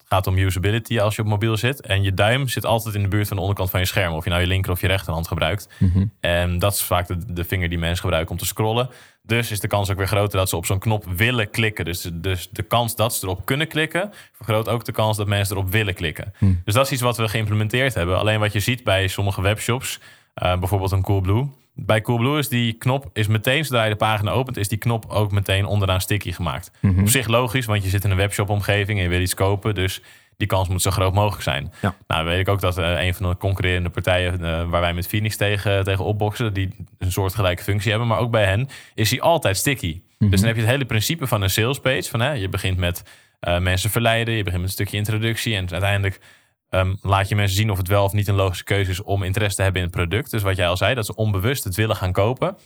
het 0.06 0.14
gaat 0.14 0.26
om 0.26 0.38
usability 0.38 1.00
als 1.00 1.16
je 1.16 1.22
op 1.22 1.28
mobiel 1.28 1.56
zit. 1.56 1.80
En 1.80 2.02
je 2.02 2.14
duim 2.14 2.48
zit 2.48 2.66
altijd 2.66 2.94
in 2.94 3.02
de 3.02 3.08
buurt 3.08 3.26
van 3.28 3.36
de 3.36 3.42
onderkant 3.42 3.70
van 3.70 3.80
je 3.80 3.86
scherm. 3.86 4.14
Of 4.14 4.24
je 4.24 4.30
nou 4.30 4.42
je 4.42 4.48
linker 4.48 4.72
of 4.72 4.80
je 4.80 4.86
rechterhand 4.86 5.28
gebruikt. 5.28 5.68
Mm 5.78 5.90
-hmm. 5.92 6.12
En 6.20 6.58
dat 6.58 6.72
is 6.72 6.82
vaak 6.82 7.06
de, 7.06 7.32
de 7.34 7.44
vinger 7.44 7.68
die 7.68 7.78
mensen 7.78 8.00
gebruiken 8.00 8.32
om 8.32 8.38
te 8.38 8.46
scrollen. 8.46 8.88
Dus 9.22 9.50
is 9.50 9.60
de 9.60 9.68
kans 9.68 9.90
ook 9.90 9.96
weer 9.96 10.06
groter 10.06 10.38
dat 10.38 10.48
ze 10.48 10.56
op 10.56 10.66
zo'n 10.66 10.78
knop 10.78 11.04
willen 11.16 11.50
klikken. 11.50 11.84
Dus, 11.84 12.10
dus 12.12 12.48
de 12.50 12.62
kans 12.62 12.96
dat 12.96 13.14
ze 13.14 13.24
erop 13.24 13.44
kunnen 13.44 13.68
klikken, 13.68 14.10
vergroot 14.32 14.68
ook 14.68 14.84
de 14.84 14.92
kans 14.92 15.16
dat 15.16 15.26
mensen 15.26 15.56
erop 15.56 15.70
willen 15.70 15.94
klikken. 15.94 16.32
Hmm. 16.38 16.60
Dus 16.64 16.74
dat 16.74 16.86
is 16.86 16.92
iets 16.92 17.02
wat 17.02 17.16
we 17.16 17.28
geïmplementeerd 17.28 17.94
hebben. 17.94 18.18
Alleen 18.18 18.40
wat 18.40 18.52
je 18.52 18.60
ziet 18.60 18.84
bij 18.84 19.08
sommige 19.08 19.42
webshops, 19.42 20.00
uh, 20.42 20.58
bijvoorbeeld 20.58 20.92
een 20.92 21.02
Coolblue. 21.02 21.48
Bij 21.78 22.00
Coolblue 22.00 22.38
is 22.38 22.48
die 22.48 22.72
knop 22.72 23.10
is 23.12 23.26
meteen, 23.26 23.64
zodra 23.64 23.84
je 23.84 23.90
de 23.90 23.96
pagina 23.96 24.30
opent, 24.30 24.56
is 24.56 24.68
die 24.68 24.78
knop 24.78 25.04
ook 25.08 25.30
meteen 25.32 25.64
onderaan 25.64 26.00
sticky 26.00 26.32
gemaakt. 26.32 26.70
Mm 26.80 26.90
-hmm. 26.90 27.00
Op 27.00 27.08
zich 27.08 27.26
logisch, 27.26 27.66
want 27.66 27.82
je 27.82 27.88
zit 27.88 28.04
in 28.04 28.10
een 28.10 28.16
webshop 28.16 28.48
omgeving 28.48 28.98
en 28.98 29.04
je 29.04 29.10
wil 29.10 29.20
iets 29.20 29.34
kopen. 29.34 29.74
Dus 29.74 30.02
die 30.36 30.46
kans 30.46 30.68
moet 30.68 30.82
zo 30.82 30.90
groot 30.90 31.14
mogelijk 31.14 31.42
zijn. 31.42 31.72
Ja. 31.82 31.94
Nou, 32.06 32.24
weet 32.24 32.38
ik 32.38 32.48
ook 32.48 32.60
dat 32.60 32.78
uh, 32.78 33.04
een 33.04 33.14
van 33.14 33.30
de 33.30 33.36
concurrerende 33.36 33.88
partijen 33.88 34.34
uh, 34.34 34.68
waar 34.68 34.80
wij 34.80 34.94
met 34.94 35.06
Phoenix 35.06 35.36
tegen, 35.36 35.84
tegen 35.84 36.04
opboksen, 36.04 36.52
die 36.52 36.70
een 36.98 37.12
soortgelijke 37.12 37.62
functie 37.62 37.90
hebben, 37.90 38.08
maar 38.08 38.18
ook 38.18 38.30
bij 38.30 38.44
hen 38.44 38.68
is 38.94 39.08
die 39.08 39.22
altijd 39.22 39.56
sticky. 39.56 40.00
Mhm. 40.18 40.30
Dus 40.30 40.38
dan 40.38 40.48
heb 40.48 40.56
je 40.56 40.62
het 40.62 40.70
hele 40.70 40.84
principe 40.84 41.26
van 41.26 41.42
een 41.42 41.50
sales 41.50 41.80
page. 41.80 42.02
Van, 42.02 42.20
hè, 42.20 42.32
je 42.32 42.48
begint 42.48 42.76
met 42.76 43.02
uh, 43.40 43.58
mensen 43.58 43.90
verleiden, 43.90 44.34
je 44.34 44.42
begint 44.42 44.60
met 44.60 44.70
een 44.70 44.76
stukje 44.76 44.96
introductie 44.96 45.54
en 45.54 45.70
uiteindelijk 45.70 46.20
um, 46.70 46.98
laat 47.00 47.28
je 47.28 47.34
mensen 47.34 47.56
zien 47.56 47.70
of 47.70 47.78
het 47.78 47.88
wel 47.88 48.04
of 48.04 48.12
niet 48.12 48.28
een 48.28 48.34
logische 48.34 48.64
keuze 48.64 48.90
is 48.90 49.02
om 49.02 49.22
interesse 49.22 49.56
te 49.56 49.62
hebben 49.62 49.82
in 49.82 49.86
het 49.86 49.96
product. 49.96 50.30
Dus 50.30 50.42
wat 50.42 50.56
jij 50.56 50.68
al 50.68 50.76
zei, 50.76 50.94
dat 50.94 51.06
ze 51.06 51.14
onbewust 51.14 51.64
het 51.64 51.74
willen 51.74 51.96
gaan 51.96 52.12
kopen. 52.12 52.56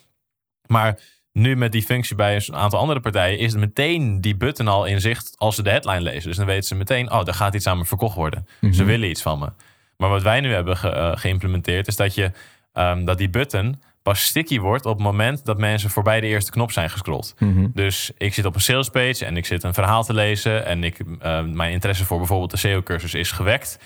Maar 0.67 0.99
nu 1.33 1.57
met 1.57 1.73
die 1.73 1.83
functie 1.83 2.17
bij 2.17 2.35
een 2.35 2.55
aantal 2.55 2.79
andere 2.79 3.01
partijen 3.01 3.39
is 3.39 3.53
het 3.53 3.61
meteen 3.61 4.21
die 4.21 4.37
button 4.37 4.69
al 4.69 4.85
in 4.85 5.01
zicht 5.01 5.35
als 5.37 5.55
ze 5.55 5.63
de 5.63 5.71
headline 5.71 6.01
lezen. 6.01 6.29
Dus 6.29 6.37
dan 6.37 6.47
weten 6.47 6.65
ze 6.65 6.75
meteen, 6.75 7.13
oh, 7.13 7.25
daar 7.25 7.35
gaat 7.35 7.55
iets 7.55 7.67
aan 7.67 7.79
me 7.79 7.85
verkocht 7.85 8.17
worden. 8.17 8.47
Mhm. 8.61 8.73
Ze 8.73 8.85
willen 8.85 9.09
iets 9.09 9.23
van 9.23 9.39
me. 9.39 9.53
Maar 9.97 10.09
wat 10.09 10.23
wij 10.23 10.41
nu 10.41 10.53
hebben 10.53 10.77
ge, 10.77 10.89
uh, 10.89 11.13
geïmplementeerd 11.15 11.87
is 11.87 11.97
dat, 11.97 12.15
je, 12.15 12.33
um, 12.73 13.05
dat 13.05 13.19
die 13.19 13.31
button 13.31 13.83
pas 14.03 14.25
sticky 14.25 14.59
wordt 14.59 14.87
op 14.87 14.95
het 14.95 15.03
moment 15.03 15.45
dat 15.45 15.59
mensen 15.59 15.91
voorbij 15.91 16.21
de 16.21 16.27
eerste 16.27 16.51
knop 16.51 16.73
zijn 16.73 16.91
gescrolld. 16.91 17.35
Mm-hmm. 17.39 17.71
Dus 17.75 18.11
ik 18.19 18.35
zit 18.35 18.45
op 18.45 18.55
een 18.55 18.61
sales 18.61 18.89
page 18.89 19.25
en 19.25 19.37
ik 19.37 19.47
zit 19.47 19.63
een 19.63 19.75
verhaal 19.75 20.05
te 20.05 20.15
lezen 20.15 20.67
en 20.67 20.85
ik, 20.85 20.99
uh, 20.99 21.43
mijn 21.43 21.73
interesse 21.73 22.05
voor 22.05 22.19
bijvoorbeeld 22.19 22.51
de 22.51 22.57
SEO-cursus 22.57 23.15
is 23.15 23.33
gewekt. 23.33 23.79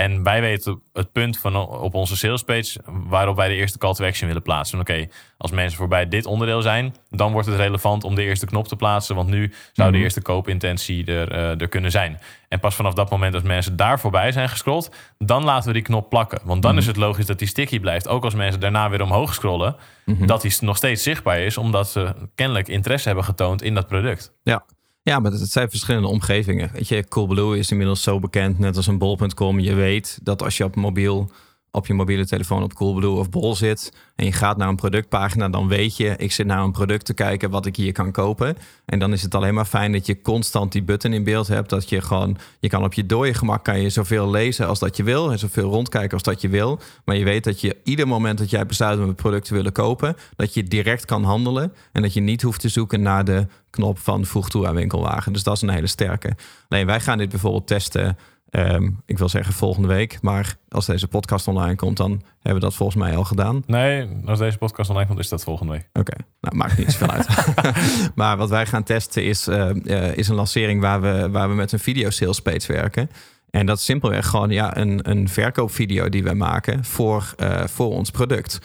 En 0.00 0.22
wij 0.22 0.40
weten 0.40 0.82
het 0.92 1.12
punt 1.12 1.38
van 1.38 1.56
op 1.68 1.94
onze 1.94 2.16
salespage 2.16 2.80
waarop 2.84 3.36
wij 3.36 3.48
de 3.48 3.54
eerste 3.54 3.78
call 3.78 3.94
to 3.94 4.04
action 4.04 4.26
willen 4.26 4.42
plaatsen. 4.42 4.80
Oké, 4.80 4.92
okay, 4.92 5.10
als 5.38 5.50
mensen 5.50 5.78
voorbij 5.78 6.08
dit 6.08 6.26
onderdeel 6.26 6.62
zijn, 6.62 6.94
dan 7.10 7.32
wordt 7.32 7.46
het 7.46 7.56
relevant 7.56 8.04
om 8.04 8.14
de 8.14 8.22
eerste 8.22 8.46
knop 8.46 8.68
te 8.68 8.76
plaatsen. 8.76 9.14
Want 9.14 9.28
nu 9.28 9.52
zou 9.72 9.92
de 9.92 9.98
eerste 9.98 10.22
koopintentie 10.22 11.04
er, 11.04 11.32
uh, 11.32 11.60
er 11.60 11.68
kunnen 11.68 11.90
zijn. 11.90 12.18
En 12.48 12.60
pas 12.60 12.74
vanaf 12.74 12.94
dat 12.94 13.10
moment 13.10 13.32
dat 13.32 13.42
mensen 13.42 13.76
daar 13.76 14.00
voorbij 14.00 14.32
zijn 14.32 14.48
gescrolld, 14.48 14.94
dan 15.18 15.44
laten 15.44 15.68
we 15.68 15.74
die 15.74 15.82
knop 15.82 16.08
plakken. 16.08 16.40
Want 16.44 16.62
dan 16.62 16.70
mm 16.70 16.78
-hmm. 16.78 16.78
is 16.78 16.86
het 16.86 16.96
logisch 16.96 17.26
dat 17.26 17.38
die 17.38 17.48
sticky 17.48 17.80
blijft. 17.80 18.08
Ook 18.08 18.24
als 18.24 18.34
mensen 18.34 18.60
daarna 18.60 18.90
weer 18.90 19.02
omhoog 19.02 19.34
scrollen, 19.34 19.76
mm 20.04 20.14
-hmm. 20.16 20.26
dat 20.26 20.42
die 20.42 20.56
nog 20.60 20.76
steeds 20.76 21.02
zichtbaar 21.02 21.38
is, 21.38 21.56
omdat 21.56 21.90
ze 21.90 22.14
kennelijk 22.34 22.68
interesse 22.68 23.06
hebben 23.06 23.24
getoond 23.24 23.62
in 23.62 23.74
dat 23.74 23.86
product. 23.86 24.32
Ja. 24.42 24.64
Ja, 25.02 25.18
maar 25.18 25.32
het 25.32 25.50
zijn 25.50 25.70
verschillende 25.70 26.08
omgevingen. 26.08 26.70
Weet 26.72 26.88
je, 26.88 27.08
Coolblue 27.08 27.58
is 27.58 27.70
inmiddels 27.70 28.02
zo 28.02 28.18
bekend, 28.18 28.58
net 28.58 28.76
als 28.76 28.86
een 28.86 28.98
bol.com. 28.98 29.60
Je 29.60 29.74
weet 29.74 30.18
dat 30.22 30.42
als 30.42 30.56
je 30.56 30.64
op 30.64 30.76
mobiel 30.76 31.30
op 31.72 31.86
je 31.86 31.94
mobiele 31.94 32.26
telefoon 32.26 32.62
op 32.62 32.74
Coolblue 32.74 33.18
of 33.18 33.30
Bol 33.30 33.54
zit 33.54 33.92
en 34.16 34.24
je 34.24 34.32
gaat 34.32 34.56
naar 34.56 34.68
een 34.68 34.76
productpagina, 34.76 35.48
dan 35.48 35.68
weet 35.68 35.96
je, 35.96 36.14
ik 36.16 36.32
zit 36.32 36.46
naar 36.46 36.62
een 36.62 36.72
product 36.72 37.04
te 37.04 37.14
kijken 37.14 37.50
wat 37.50 37.66
ik 37.66 37.76
hier 37.76 37.92
kan 37.92 38.12
kopen. 38.12 38.56
En 38.84 38.98
dan 38.98 39.12
is 39.12 39.22
het 39.22 39.34
alleen 39.34 39.54
maar 39.54 39.64
fijn 39.64 39.92
dat 39.92 40.06
je 40.06 40.22
constant 40.22 40.72
die 40.72 40.82
button 40.82 41.12
in 41.12 41.24
beeld 41.24 41.48
hebt, 41.48 41.70
dat 41.70 41.88
je 41.88 42.00
gewoon, 42.00 42.36
je 42.58 42.68
kan 42.68 42.84
op 42.84 42.92
je 42.92 43.06
dode 43.06 43.34
gemak 43.34 43.64
kan 43.64 43.80
je 43.80 43.90
zoveel 43.90 44.30
lezen 44.30 44.66
als 44.66 44.78
dat 44.78 44.96
je 44.96 45.02
wil 45.02 45.32
en 45.32 45.38
zoveel 45.38 45.70
rondkijken 45.70 46.12
als 46.12 46.22
dat 46.22 46.40
je 46.40 46.48
wil. 46.48 46.78
Maar 47.04 47.16
je 47.16 47.24
weet 47.24 47.44
dat 47.44 47.60
je 47.60 47.76
ieder 47.84 48.08
moment 48.08 48.38
dat 48.38 48.50
jij 48.50 48.66
besluit 48.66 48.98
om 48.98 49.06
het 49.06 49.16
product 49.16 49.46
te 49.46 49.54
willen 49.54 49.72
kopen, 49.72 50.16
dat 50.36 50.54
je 50.54 50.62
direct 50.62 51.04
kan 51.04 51.24
handelen 51.24 51.72
en 51.92 52.02
dat 52.02 52.12
je 52.12 52.20
niet 52.20 52.42
hoeft 52.42 52.60
te 52.60 52.68
zoeken 52.68 53.02
naar 53.02 53.24
de 53.24 53.46
knop 53.70 53.98
van 53.98 54.24
voeg 54.24 54.50
toe 54.50 54.66
aan 54.66 54.74
winkelwagen. 54.74 55.32
Dus 55.32 55.42
dat 55.42 55.56
is 55.56 55.62
een 55.62 55.68
hele 55.68 55.86
sterke. 55.86 56.36
Nee, 56.68 56.86
wij 56.86 57.00
gaan 57.00 57.18
dit 57.18 57.28
bijvoorbeeld 57.28 57.66
testen 57.66 58.16
Um, 58.50 59.02
ik 59.06 59.18
wil 59.18 59.28
zeggen 59.28 59.54
volgende 59.54 59.88
week. 59.88 60.18
Maar 60.22 60.56
als 60.68 60.86
deze 60.86 61.08
podcast 61.08 61.48
online 61.48 61.76
komt, 61.76 61.96
dan 61.96 62.10
hebben 62.32 62.54
we 62.54 62.68
dat 62.68 62.74
volgens 62.74 62.98
mij 62.98 63.16
al 63.16 63.24
gedaan. 63.24 63.62
Nee, 63.66 64.08
als 64.24 64.38
deze 64.38 64.58
podcast 64.58 64.90
online 64.90 65.06
komt, 65.06 65.18
is 65.18 65.28
dat 65.28 65.42
volgende 65.42 65.72
week. 65.72 65.88
Oké, 65.92 66.00
okay. 66.00 66.26
nou 66.40 66.56
maakt 66.56 66.78
niet 66.78 66.92
zoveel 66.92 67.10
uit. 67.10 67.26
maar 68.14 68.36
wat 68.36 68.48
wij 68.48 68.66
gaan 68.66 68.82
testen 68.82 69.24
is, 69.24 69.48
uh, 69.48 69.70
uh, 69.84 70.16
is 70.16 70.28
een 70.28 70.34
lancering 70.34 70.80
waar 70.80 71.00
we, 71.00 71.28
waar 71.30 71.48
we 71.48 71.54
met 71.54 71.72
een 71.72 71.78
video 71.78 72.10
sales 72.10 72.40
page 72.40 72.72
werken. 72.72 73.10
En 73.50 73.66
dat 73.66 73.78
is 73.78 73.84
simpelweg 73.84 74.26
gewoon 74.26 74.50
ja, 74.50 74.76
een, 74.76 75.10
een 75.10 75.28
verkoopvideo 75.28 76.08
die 76.08 76.22
we 76.22 76.34
maken 76.34 76.84
voor, 76.84 77.34
uh, 77.38 77.66
voor 77.66 77.90
ons 77.90 78.10
product. 78.10 78.58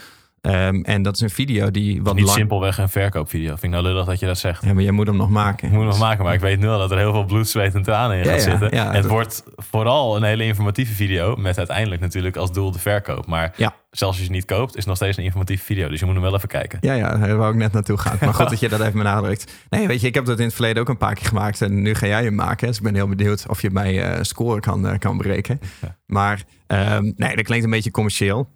Um, 0.48 0.84
en 0.84 1.02
dat 1.02 1.16
is 1.16 1.22
een 1.22 1.30
video 1.30 1.72
die 1.72 2.04
wat 2.04 2.16
niet 2.16 2.26
lang... 2.26 2.38
simpelweg 2.38 2.78
een 2.78 2.90
verkoopvideo. 2.90 3.48
Vind 3.48 3.64
ik 3.64 3.70
nou 3.70 3.84
lullig 3.84 4.06
dat 4.06 4.20
je 4.20 4.26
dat 4.26 4.38
zegt. 4.38 4.66
Ja, 4.66 4.74
maar 4.74 4.84
jij 4.84 4.92
moet 4.92 5.08
hem 5.08 5.16
nog 5.16 5.30
maken. 5.30 5.68
Ik 5.68 5.74
moet 5.74 5.82
hem 5.82 5.90
nog 5.90 6.00
maken, 6.00 6.24
maar 6.24 6.34
ik 6.34 6.40
weet 6.40 6.60
nu 6.60 6.68
al 6.68 6.80
dat 6.80 6.92
er 6.92 6.98
heel 6.98 7.12
veel 7.12 7.26
bloed, 7.26 7.48
zweet 7.48 7.76
en 7.76 7.84
tranen 7.84 8.18
in 8.18 8.24
ja, 8.24 8.30
gaat 8.30 8.44
ja, 8.44 8.50
zitten. 8.50 8.78
ja, 8.78 8.92
het 8.92 9.02
dat... 9.02 9.12
wordt 9.12 9.44
vooral 9.56 10.16
een 10.16 10.24
hele 10.24 10.44
informatieve 10.44 10.94
video 10.94 11.36
met 11.36 11.58
uiteindelijk 11.58 12.02
natuurlijk 12.02 12.36
als 12.36 12.52
doel 12.52 12.72
de 12.72 12.80
verkoop. 12.80 13.26
Maar 13.26 13.54
zelfs 13.56 13.74
als 14.00 14.18
je 14.18 14.24
het 14.24 14.32
niet 14.32 14.46
koopt, 14.46 14.70
is 14.70 14.78
het 14.78 14.86
nog 14.86 14.96
steeds 14.96 15.18
een 15.18 15.24
informatieve 15.24 15.64
video. 15.64 15.90
Dus 15.90 16.00
je 16.00 16.06
moet 16.06 16.14
hem 16.14 16.24
wel 16.24 16.36
even 16.36 16.48
kijken. 16.48 16.78
Ja, 16.82 16.94
ja, 16.94 17.18
daar 17.18 17.38
wou 17.38 17.52
ik 17.52 17.58
net 17.58 17.72
naartoe 17.72 17.98
gaan. 17.98 18.18
Maar 18.20 18.34
goed 18.34 18.50
dat 18.50 18.60
je 18.60 18.70
dat 18.70 18.80
even 18.80 18.98
benadrukt. 18.98 19.54
Nee, 19.70 19.88
weet 19.88 20.02
je, 20.02 20.08
ik 20.08 20.14
heb 20.14 20.26
dat 20.26 20.40
in 20.40 20.46
het 20.46 20.54
verleden 20.54 20.82
ook 20.82 20.90
een 20.90 20.98
paar 20.98 21.14
keer 21.14 21.28
gemaakt. 21.28 21.62
En 21.62 21.82
nu 21.82 21.94
ga 21.94 22.08
jij 22.08 22.24
hem 22.24 22.36
maken. 22.36 22.68
Dus 22.68 22.78
ik 22.78 22.84
ben 22.84 22.96
heel 22.96 23.08
benieuwd 23.08 23.46
of 23.48 23.62
je 23.62 23.70
mij 23.72 24.16
uh, 24.18 24.22
score 24.22 24.60
kan, 24.60 24.86
uh, 24.86 24.98
kan 24.98 25.18
berekenen. 25.18 25.60
Maar 26.06 26.44
um, 26.68 27.14
nee, 27.18 27.36
dat 27.36 27.46
klinkt 27.46 27.66
een 27.66 27.72
beetje 27.72 27.92
commercieel. 27.92 28.50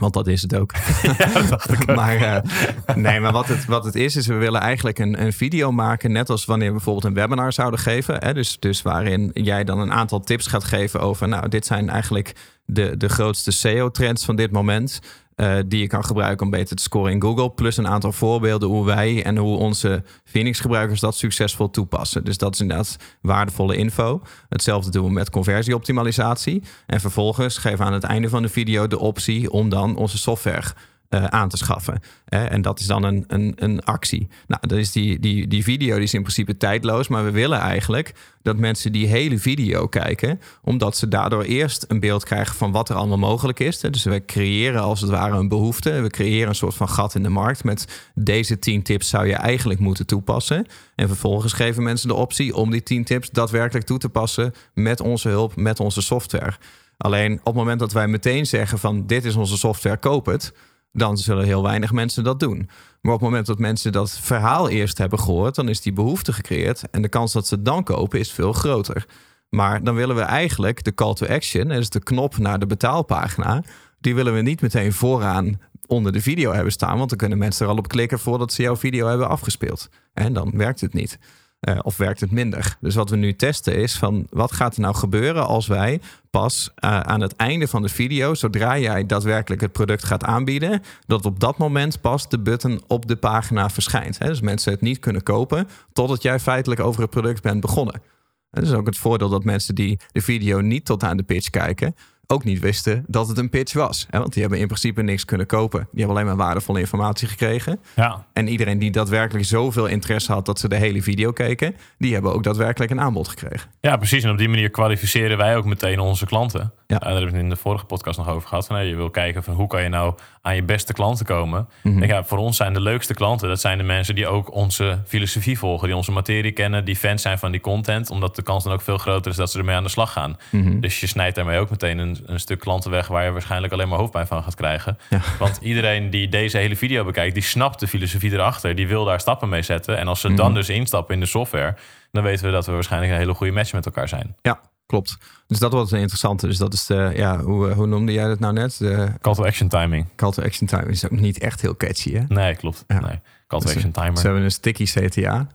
Want 0.00 0.12
dat 0.14 0.26
is 0.26 0.42
het 0.42 0.54
ook. 0.54 0.72
Ja, 1.02 1.94
maar 1.94 2.16
uh, 2.16 2.96
nee, 2.96 3.20
maar 3.20 3.32
wat 3.32 3.48
het, 3.48 3.64
wat 3.64 3.84
het 3.84 3.94
is, 3.94 4.16
is 4.16 4.26
we 4.26 4.34
willen 4.34 4.60
eigenlijk 4.60 4.98
een, 4.98 5.22
een 5.22 5.32
video 5.32 5.72
maken. 5.72 6.12
Net 6.12 6.30
als 6.30 6.44
wanneer 6.44 6.66
we 6.66 6.74
bijvoorbeeld 6.74 7.04
een 7.04 7.14
webinar 7.14 7.52
zouden 7.52 7.80
geven. 7.80 8.16
Hè? 8.24 8.34
Dus, 8.34 8.58
dus 8.58 8.82
waarin 8.82 9.30
jij 9.34 9.64
dan 9.64 9.78
een 9.78 9.92
aantal 9.92 10.20
tips 10.20 10.46
gaat 10.46 10.64
geven 10.64 11.00
over. 11.00 11.28
Nou, 11.28 11.48
dit 11.48 11.66
zijn 11.66 11.88
eigenlijk 11.88 12.32
de, 12.64 12.96
de 12.96 13.08
grootste 13.08 13.50
SEO-trends 13.50 14.24
van 14.24 14.36
dit 14.36 14.50
moment. 14.50 15.00
Eh, 15.36 15.56
die 15.66 15.80
je 15.80 15.86
kan 15.86 16.04
gebruiken 16.04 16.46
om 16.46 16.52
beter 16.52 16.76
te 16.76 16.82
scoren 16.82 17.12
in 17.12 17.22
Google. 17.22 17.50
Plus 17.50 17.76
een 17.76 17.88
aantal 17.88 18.12
voorbeelden 18.12 18.68
hoe 18.68 18.84
wij 18.84 19.24
en 19.24 19.36
hoe 19.36 19.56
onze 19.56 20.02
Phoenix-gebruikers 20.24 21.00
dat 21.00 21.16
succesvol 21.16 21.70
toepassen. 21.70 22.24
Dus 22.24 22.38
dat 22.38 22.54
is 22.54 22.60
inderdaad 22.60 22.96
waardevolle 23.20 23.76
info. 23.76 24.22
Hetzelfde 24.48 24.90
doen 24.90 25.04
we 25.04 25.12
met 25.12 25.30
conversieoptimalisatie. 25.30 26.62
En 26.86 27.00
vervolgens 27.00 27.58
geven 27.58 27.78
we 27.78 27.84
aan 27.84 27.92
het 27.92 28.04
einde 28.04 28.28
van 28.28 28.42
de 28.42 28.48
video 28.48 28.86
de 28.86 28.98
optie 28.98 29.50
om 29.50 29.68
dan 29.68 29.96
onze 29.96 30.18
software 30.18 30.72
uh, 31.10 31.24
aan 31.24 31.48
te 31.48 31.56
schaffen. 31.56 32.00
en 32.28 32.62
dat 32.62 32.80
is 32.80 32.86
dan 32.86 33.02
een, 33.02 33.24
een, 33.26 33.52
een 33.56 33.84
actie. 33.84 34.28
Nou, 34.46 34.76
is 34.76 34.92
die, 34.92 35.18
die, 35.18 35.46
die 35.46 35.62
video 35.62 35.94
die 35.94 36.04
is 36.04 36.14
in 36.14 36.20
principe 36.20 36.56
tijdloos. 36.56 37.08
Maar 37.08 37.24
we 37.24 37.30
willen 37.30 37.58
eigenlijk 37.58 38.14
dat 38.42 38.56
mensen 38.56 38.92
die 38.92 39.06
hele 39.06 39.38
video 39.38 39.86
kijken. 39.86 40.40
Omdat 40.62 40.96
ze 40.96 41.08
daardoor 41.08 41.42
eerst 41.42 41.84
een 41.88 42.00
beeld 42.00 42.24
krijgen 42.24 42.56
van 42.56 42.72
wat 42.72 42.88
er 42.88 42.96
allemaal 42.96 43.18
mogelijk 43.18 43.60
is. 43.60 43.80
Dus 43.80 44.04
we 44.04 44.24
creëren 44.24 44.82
als 44.82 45.00
het 45.00 45.10
ware 45.10 45.36
een 45.36 45.48
behoefte. 45.48 46.00
We 46.00 46.10
creëren 46.10 46.48
een 46.48 46.54
soort 46.54 46.74
van 46.74 46.88
gat 46.88 47.14
in 47.14 47.22
de 47.22 47.28
markt. 47.28 47.64
Met 47.64 48.10
deze 48.14 48.58
10 48.58 48.82
tips 48.82 49.08
zou 49.08 49.26
je 49.26 49.34
eigenlijk 49.34 49.80
moeten 49.80 50.06
toepassen. 50.06 50.66
En 50.94 51.08
vervolgens 51.08 51.52
geven 51.52 51.82
mensen 51.82 52.08
de 52.08 52.14
optie 52.14 52.54
om 52.54 52.70
die 52.70 52.82
10 52.82 53.04
tips 53.04 53.30
daadwerkelijk 53.30 53.86
toe 53.86 53.98
te 53.98 54.08
passen. 54.08 54.52
Met 54.74 55.00
onze 55.00 55.28
hulp, 55.28 55.56
met 55.56 55.80
onze 55.80 56.02
software. 56.02 56.54
Alleen 56.96 57.32
op 57.38 57.44
het 57.44 57.54
moment 57.54 57.78
dat 57.78 57.92
wij 57.92 58.08
meteen 58.08 58.46
zeggen 58.46 58.78
van 58.78 59.06
dit 59.06 59.24
is 59.24 59.36
onze 59.36 59.56
software, 59.56 59.96
koop 59.96 60.26
het 60.26 60.52
dan 60.96 61.18
zullen 61.18 61.44
heel 61.44 61.62
weinig 61.62 61.92
mensen 61.92 62.24
dat 62.24 62.40
doen. 62.40 62.68
Maar 63.00 63.14
op 63.14 63.20
het 63.20 63.28
moment 63.28 63.46
dat 63.46 63.58
mensen 63.58 63.92
dat 63.92 64.10
verhaal 64.10 64.68
eerst 64.68 64.98
hebben 64.98 65.18
gehoord, 65.18 65.54
dan 65.54 65.68
is 65.68 65.80
die 65.80 65.92
behoefte 65.92 66.32
gecreëerd. 66.32 66.90
En 66.90 67.02
de 67.02 67.08
kans 67.08 67.32
dat 67.32 67.46
ze 67.46 67.54
het 67.54 67.64
dan 67.64 67.84
kopen 67.84 68.18
is 68.18 68.32
veel 68.32 68.52
groter. 68.52 69.06
Maar 69.48 69.84
dan 69.84 69.94
willen 69.94 70.16
we 70.16 70.22
eigenlijk 70.22 70.84
de 70.84 70.94
call 70.94 71.14
to 71.14 71.26
action, 71.26 71.68
dus 71.68 71.90
de 71.90 72.02
knop 72.02 72.38
naar 72.38 72.58
de 72.58 72.66
betaalpagina, 72.66 73.62
die 74.00 74.14
willen 74.14 74.34
we 74.34 74.40
niet 74.40 74.60
meteen 74.60 74.92
vooraan 74.92 75.60
onder 75.86 76.12
de 76.12 76.20
video 76.20 76.52
hebben 76.52 76.72
staan. 76.72 76.96
Want 76.96 77.08
dan 77.08 77.18
kunnen 77.18 77.38
mensen 77.38 77.66
er 77.66 77.72
al 77.72 77.78
op 77.78 77.88
klikken 77.88 78.18
voordat 78.18 78.52
ze 78.52 78.62
jouw 78.62 78.76
video 78.76 79.06
hebben 79.06 79.28
afgespeeld. 79.28 79.88
En 80.12 80.32
dan 80.32 80.50
werkt 80.54 80.80
het 80.80 80.94
niet. 80.94 81.18
Uh, 81.60 81.78
of 81.82 81.96
werkt 81.96 82.20
het 82.20 82.30
minder? 82.30 82.76
Dus 82.80 82.94
wat 82.94 83.10
we 83.10 83.16
nu 83.16 83.36
testen 83.36 83.76
is 83.76 83.98
van 83.98 84.26
wat 84.30 84.52
gaat 84.52 84.74
er 84.74 84.80
nou 84.80 84.94
gebeuren 84.94 85.46
als 85.46 85.66
wij 85.66 86.00
pas 86.30 86.70
uh, 86.84 87.00
aan 87.00 87.20
het 87.20 87.36
einde 87.36 87.68
van 87.68 87.82
de 87.82 87.88
video, 87.88 88.34
zodra 88.34 88.78
jij 88.78 89.06
daadwerkelijk 89.06 89.60
het 89.60 89.72
product 89.72 90.04
gaat 90.04 90.24
aanbieden, 90.24 90.82
dat 91.06 91.24
op 91.26 91.40
dat 91.40 91.58
moment 91.58 92.00
pas 92.00 92.28
de 92.28 92.38
button 92.38 92.82
op 92.86 93.06
de 93.06 93.16
pagina 93.16 93.70
verschijnt. 93.70 94.18
Hè? 94.18 94.26
Dus 94.26 94.40
mensen 94.40 94.72
het 94.72 94.80
niet 94.80 94.98
kunnen 94.98 95.22
kopen 95.22 95.68
totdat 95.92 96.22
jij 96.22 96.40
feitelijk 96.40 96.80
over 96.80 97.00
het 97.00 97.10
product 97.10 97.42
bent 97.42 97.60
begonnen. 97.60 98.02
Dat 98.50 98.64
is 98.64 98.72
ook 98.72 98.86
het 98.86 98.98
voordeel 98.98 99.28
dat 99.28 99.44
mensen 99.44 99.74
die 99.74 99.98
de 100.12 100.20
video 100.20 100.60
niet 100.60 100.84
tot 100.84 101.04
aan 101.04 101.16
de 101.16 101.22
pitch 101.22 101.50
kijken, 101.50 101.94
ook 102.26 102.44
niet 102.44 102.58
wisten 102.58 103.04
dat 103.06 103.28
het 103.28 103.38
een 103.38 103.50
pitch 103.50 103.72
was. 103.72 104.06
Want 104.10 104.32
die 104.32 104.42
hebben 104.42 104.60
in 104.60 104.66
principe 104.66 105.02
niks 105.02 105.24
kunnen 105.24 105.46
kopen. 105.46 105.88
Die 105.90 106.04
hebben 106.04 106.16
alleen 106.16 106.36
maar 106.36 106.46
waardevolle 106.46 106.80
informatie 106.80 107.28
gekregen. 107.28 107.80
Ja. 107.96 108.24
En 108.32 108.48
iedereen 108.48 108.78
die 108.78 108.90
daadwerkelijk 108.90 109.44
zoveel 109.46 109.86
interesse 109.86 110.32
had 110.32 110.46
dat 110.46 110.58
ze 110.58 110.68
de 110.68 110.76
hele 110.76 111.02
video 111.02 111.32
keken, 111.32 111.76
die 111.98 112.12
hebben 112.12 112.32
ook 112.32 112.42
daadwerkelijk 112.42 112.90
een 112.90 113.00
aanbod 113.00 113.28
gekregen. 113.28 113.70
Ja, 113.80 113.96
precies. 113.96 114.24
En 114.24 114.30
op 114.30 114.38
die 114.38 114.48
manier 114.48 114.70
kwalificeren 114.70 115.36
wij 115.36 115.56
ook 115.56 115.64
meteen 115.64 116.00
onze 116.00 116.26
klanten. 116.26 116.72
Ja. 116.86 116.98
daar 116.98 117.08
hebben 117.08 117.30
we 117.30 117.36
het 117.36 117.44
in 117.44 117.50
de 117.50 117.56
vorige 117.56 117.84
podcast 117.84 118.18
nog 118.18 118.28
over 118.28 118.48
gehad. 118.48 118.66
Van, 118.66 118.86
je 118.86 118.96
wil 118.96 119.10
kijken 119.10 119.42
van 119.42 119.54
hoe 119.54 119.66
kan 119.66 119.82
je 119.82 119.88
nou 119.88 120.14
aan 120.42 120.54
je 120.54 120.62
beste 120.62 120.92
klanten 120.92 121.26
komen. 121.26 121.68
Mm 121.82 122.04
ja, 122.06 122.24
voor 122.24 122.38
ons 122.38 122.56
zijn 122.56 122.72
de 122.72 122.80
leukste 122.80 123.14
klanten, 123.14 123.48
dat 123.48 123.60
zijn 123.60 123.78
de 123.78 123.84
mensen 123.84 124.14
die 124.14 124.26
ook 124.26 124.54
onze 124.54 124.98
filosofie 125.06 125.58
volgen, 125.58 125.86
die 125.86 125.96
onze 125.96 126.12
materie 126.12 126.52
kennen, 126.52 126.84
die 126.84 126.96
fans 126.96 127.22
zijn 127.22 127.38
van 127.38 127.50
die 127.50 127.60
content, 127.60 128.10
omdat 128.10 128.36
de 128.36 128.42
kans 128.42 128.64
dan 128.64 128.72
ook 128.72 128.80
veel 128.80 128.98
groter 128.98 129.30
is 129.30 129.36
dat 129.36 129.50
ze 129.50 129.58
ermee 129.58 129.76
aan 129.76 129.82
de 129.82 129.88
slag 129.88 130.12
gaan. 130.12 130.36
Mhm. 130.50 130.80
Dus 130.80 131.00
je 131.00 131.06
snijdt 131.06 131.36
daarmee 131.36 131.58
ook 131.58 131.70
meteen 131.70 131.98
een, 131.98 132.15
een, 132.24 132.40
stuk 132.40 132.58
klanten 132.60 132.90
weg 132.90 133.08
waar 133.08 133.24
je 133.24 133.30
waarschijnlijk 133.30 133.72
alleen 133.72 133.88
maar 133.88 133.98
hoofdpijn 133.98 134.26
van 134.26 134.42
gaat 134.42 134.54
krijgen. 134.54 134.98
Want 135.38 135.58
iedereen 135.60 136.10
die 136.10 136.28
deze 136.28 136.58
hele 136.58 136.76
video 136.76 137.04
bekijkt, 137.04 137.34
die 137.34 137.42
snapt 137.42 137.80
de 137.80 137.86
filosofie 137.86 138.32
erachter, 138.32 138.74
die 138.74 138.88
wil 138.88 139.04
daar 139.04 139.20
stappen 139.20 139.48
mee 139.48 139.62
zetten. 139.62 139.98
En 139.98 140.08
als 140.08 140.20
ze 140.20 140.34
dan 140.34 140.46
mhm. 140.46 140.54
dus 140.54 140.68
instappen 140.68 141.14
in 141.14 141.20
de 141.20 141.26
software, 141.26 141.74
dan 142.12 142.22
weten 142.22 142.44
we 142.44 142.50
dat 142.50 142.66
we 142.66 142.72
waarschijnlijk 142.72 143.12
een 143.12 143.18
hele 143.18 143.34
goede 143.34 143.52
match 143.52 143.72
met 143.72 143.86
elkaar 143.86 144.08
zijn. 144.08 144.36
Ja, 144.42 144.60
klopt. 144.86 145.18
Dus 145.46 145.58
dat 145.58 145.72
wordt 145.72 145.92
een 145.92 145.98
interessante. 145.98 146.46
Dus 146.46 146.58
dat 146.58 146.72
is 146.72 146.86
de, 146.86 147.12
ja, 147.14 147.40
hoe, 147.40 147.70
hoe 147.72 147.86
noemde 147.86 148.12
jij 148.12 148.26
dat 148.26 148.38
nou 148.38 148.52
net? 148.52 148.78
De 148.78 149.08
call 149.20 149.34
to 149.34 149.44
action 149.44 149.68
timing. 149.68 150.06
Call 150.16 150.30
to 150.30 150.42
action 150.42 150.66
timing 150.66 150.90
is 150.90 151.04
ook 151.04 151.10
niet 151.10 151.38
echt 151.38 151.60
heel 151.60 151.76
catchy, 151.76 152.12
hè? 152.12 152.24
Nee, 152.28 152.56
klopt. 152.56 152.84
Nee. 152.86 153.00
Call 153.46 153.60
to 153.60 153.66
dus, 153.66 153.74
action 153.74 153.92
timer. 153.92 154.16
Ze 154.16 154.26
hebben 154.26 154.42
een 154.42 154.50
sticky 154.50 154.84
CTA. 154.84 155.46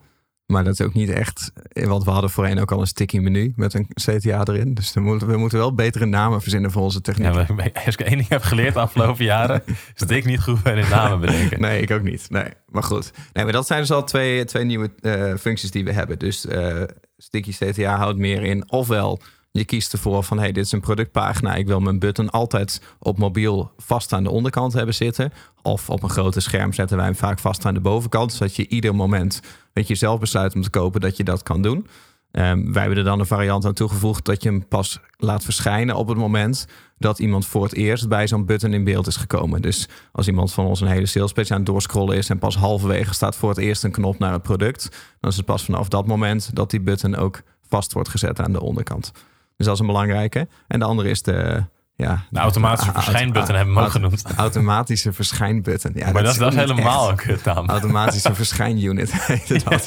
Maar 0.52 0.64
dat 0.64 0.74
is 0.74 0.86
ook 0.86 0.94
niet 0.94 1.10
echt, 1.10 1.52
want 1.74 2.04
we 2.04 2.12
hadden 2.12 2.30
voorheen 2.30 2.60
ook 2.60 2.72
al 2.72 2.82
een 2.82 2.88
sticky 2.88 3.20
menu 3.20 3.54
met 3.56 3.74
een 3.74 3.88
CTA 3.94 4.44
erin. 4.46 4.74
Dus 4.74 4.94
we 4.94 5.00
moeten, 5.00 5.28
we 5.28 5.38
moeten 5.38 5.58
wel 5.58 5.74
betere 5.74 6.06
namen 6.06 6.42
verzinnen 6.42 6.72
voor 6.72 6.82
onze 6.82 7.02
techniek. 7.02 7.34
Ja, 7.34 7.46
als 7.86 7.96
ik 7.96 8.02
één 8.02 8.18
ding 8.18 8.28
heb 8.28 8.42
geleerd 8.42 8.74
de 8.74 8.80
afgelopen 8.80 9.26
jaren, 9.26 9.64
is 9.66 9.76
dat 9.96 10.10
ik 10.10 10.26
niet 10.26 10.42
goed 10.42 10.64
bij 10.64 10.76
de 10.76 10.88
namen 10.90 11.20
bedenken. 11.20 11.62
Nee, 11.62 11.82
ik 11.82 11.92
ook 11.92 12.02
niet. 12.02 12.26
Nee, 12.30 12.50
maar 12.70 12.84
goed. 12.84 13.12
Nee, 13.34 13.44
maar 13.44 13.54
dat 13.54 13.68
zijn 13.68 13.80
dus 13.80 13.92
al 13.92 14.04
twee, 14.04 14.46
twee 14.46 14.64
nieuwe 14.64 14.92
uh, 15.02 15.36
functies 15.36 15.72
die 15.72 15.84
we 15.84 15.92
hebben. 15.92 16.20
Dus 16.20 16.46
uh, 16.46 16.84
sticky 17.18 17.52
CTA 17.52 17.98
houdt 17.98 18.18
meer 18.18 18.44
in 18.44 18.72
ofwel 18.72 19.22
je 19.52 19.66
kiest 19.66 19.94
ervoor 19.94 20.24
van 20.24 20.40
hey, 20.40 20.52
dit 20.52 20.66
is 20.66 20.72
een 20.72 20.82
productpagina. 20.82 21.56
Ik 21.56 21.68
wil 21.68 21.80
mijn 21.80 22.00
button 22.00 22.30
altijd 22.30 22.82
op 23.00 23.18
mobiel 23.18 23.72
vast 23.78 24.14
aan 24.14 24.24
de 24.24 24.30
onderkant 24.30 24.74
hebben 24.74 24.96
zitten. 24.96 25.34
Of 25.62 25.90
op 25.90 26.04
een 26.04 26.10
grote 26.10 26.40
scherm 26.40 26.74
zetten 26.74 26.98
wij 26.98 27.06
hem 27.06 27.16
vaak 27.16 27.40
vast 27.40 27.66
aan 27.66 27.74
de 27.74 27.80
bovenkant. 27.80 28.34
Zodat 28.34 28.56
je 28.56 28.68
ieder 28.68 28.96
moment 28.96 29.42
dat 29.74 29.88
je 29.88 29.96
zelf 29.96 30.20
besluit 30.20 30.56
om 30.56 30.62
te 30.62 30.70
kopen, 30.70 31.02
dat 31.02 31.18
je 31.18 31.24
dat 31.24 31.44
kan 31.44 31.62
doen. 31.62 31.88
Um, 32.32 32.74
wij 32.74 32.82
hebben 32.82 33.00
er 33.00 33.04
dan 33.04 33.20
een 33.20 33.26
variant 33.26 33.66
aan 33.66 33.74
toegevoegd 33.74 34.26
dat 34.26 34.44
je 34.44 34.50
hem 34.50 34.68
pas 34.68 35.00
laat 35.18 35.44
verschijnen 35.44 35.96
op 35.96 36.08
het 36.08 36.18
moment 36.18 36.68
dat 36.98 37.20
iemand 37.20 37.46
voor 37.46 37.64
het 37.64 37.74
eerst 37.74 38.08
bij 38.08 38.28
zo'n 38.28 38.46
button 38.46 38.74
in 38.74 38.84
beeld 38.84 39.08
is 39.08 39.16
gekomen. 39.16 39.62
Dus 39.62 39.88
als 40.12 40.28
iemand 40.28 40.54
van 40.54 40.66
ons 40.66 40.82
een 40.82 40.88
hele 40.88 41.06
salespage 41.06 41.52
aan 41.52 41.58
het 41.58 41.66
doorscrollen 41.66 42.18
is 42.18 42.30
en 42.30 42.40
pas 42.40 42.56
halverwege 42.56 43.14
staat 43.14 43.36
voor 43.36 43.50
het 43.50 43.58
eerst 43.58 43.84
een 43.84 43.92
knop 43.92 44.20
naar 44.20 44.34
het 44.34 44.42
product, 44.42 44.90
dan 45.20 45.30
is 45.32 45.38
het 45.38 45.46
pas 45.46 45.66
vanaf 45.66 45.88
dat 45.88 46.08
moment 46.08 46.56
dat 46.56 46.70
die 46.70 46.82
button 46.82 47.16
ook 47.16 47.42
vast 47.68 47.94
wordt 47.94 48.10
gezet 48.10 48.40
aan 48.40 48.52
de 48.52 48.62
onderkant. 48.62 49.12
Dus 49.62 49.69
dat 49.69 49.82
is 49.82 49.88
een 49.88 49.93
belangrijke. 49.93 50.47
En 50.67 50.80
de 50.80 50.86
andere 50.86 51.10
is 51.10 51.21
de... 51.21 51.63
Ja, 51.95 52.26
de 52.30 52.39
automatische 52.39 52.91
verschijnbutton 52.91 53.56
hebben 53.56 53.76
we 53.76 53.82
ook 53.82 53.89
genoemd. 53.89 54.24
Automatische 54.36 55.13
verschijnbutton. 55.13 55.91
Ja, 55.95 56.12
maar 56.12 56.24
dat, 56.24 56.39
is, 56.39 56.56
helemaal 56.56 57.10
een 57.10 57.15
kutnaam. 57.15 57.69
Automatische 57.69 58.36
verschijnunit 58.41 59.12
heet 59.28 59.69
dat. 59.69 59.86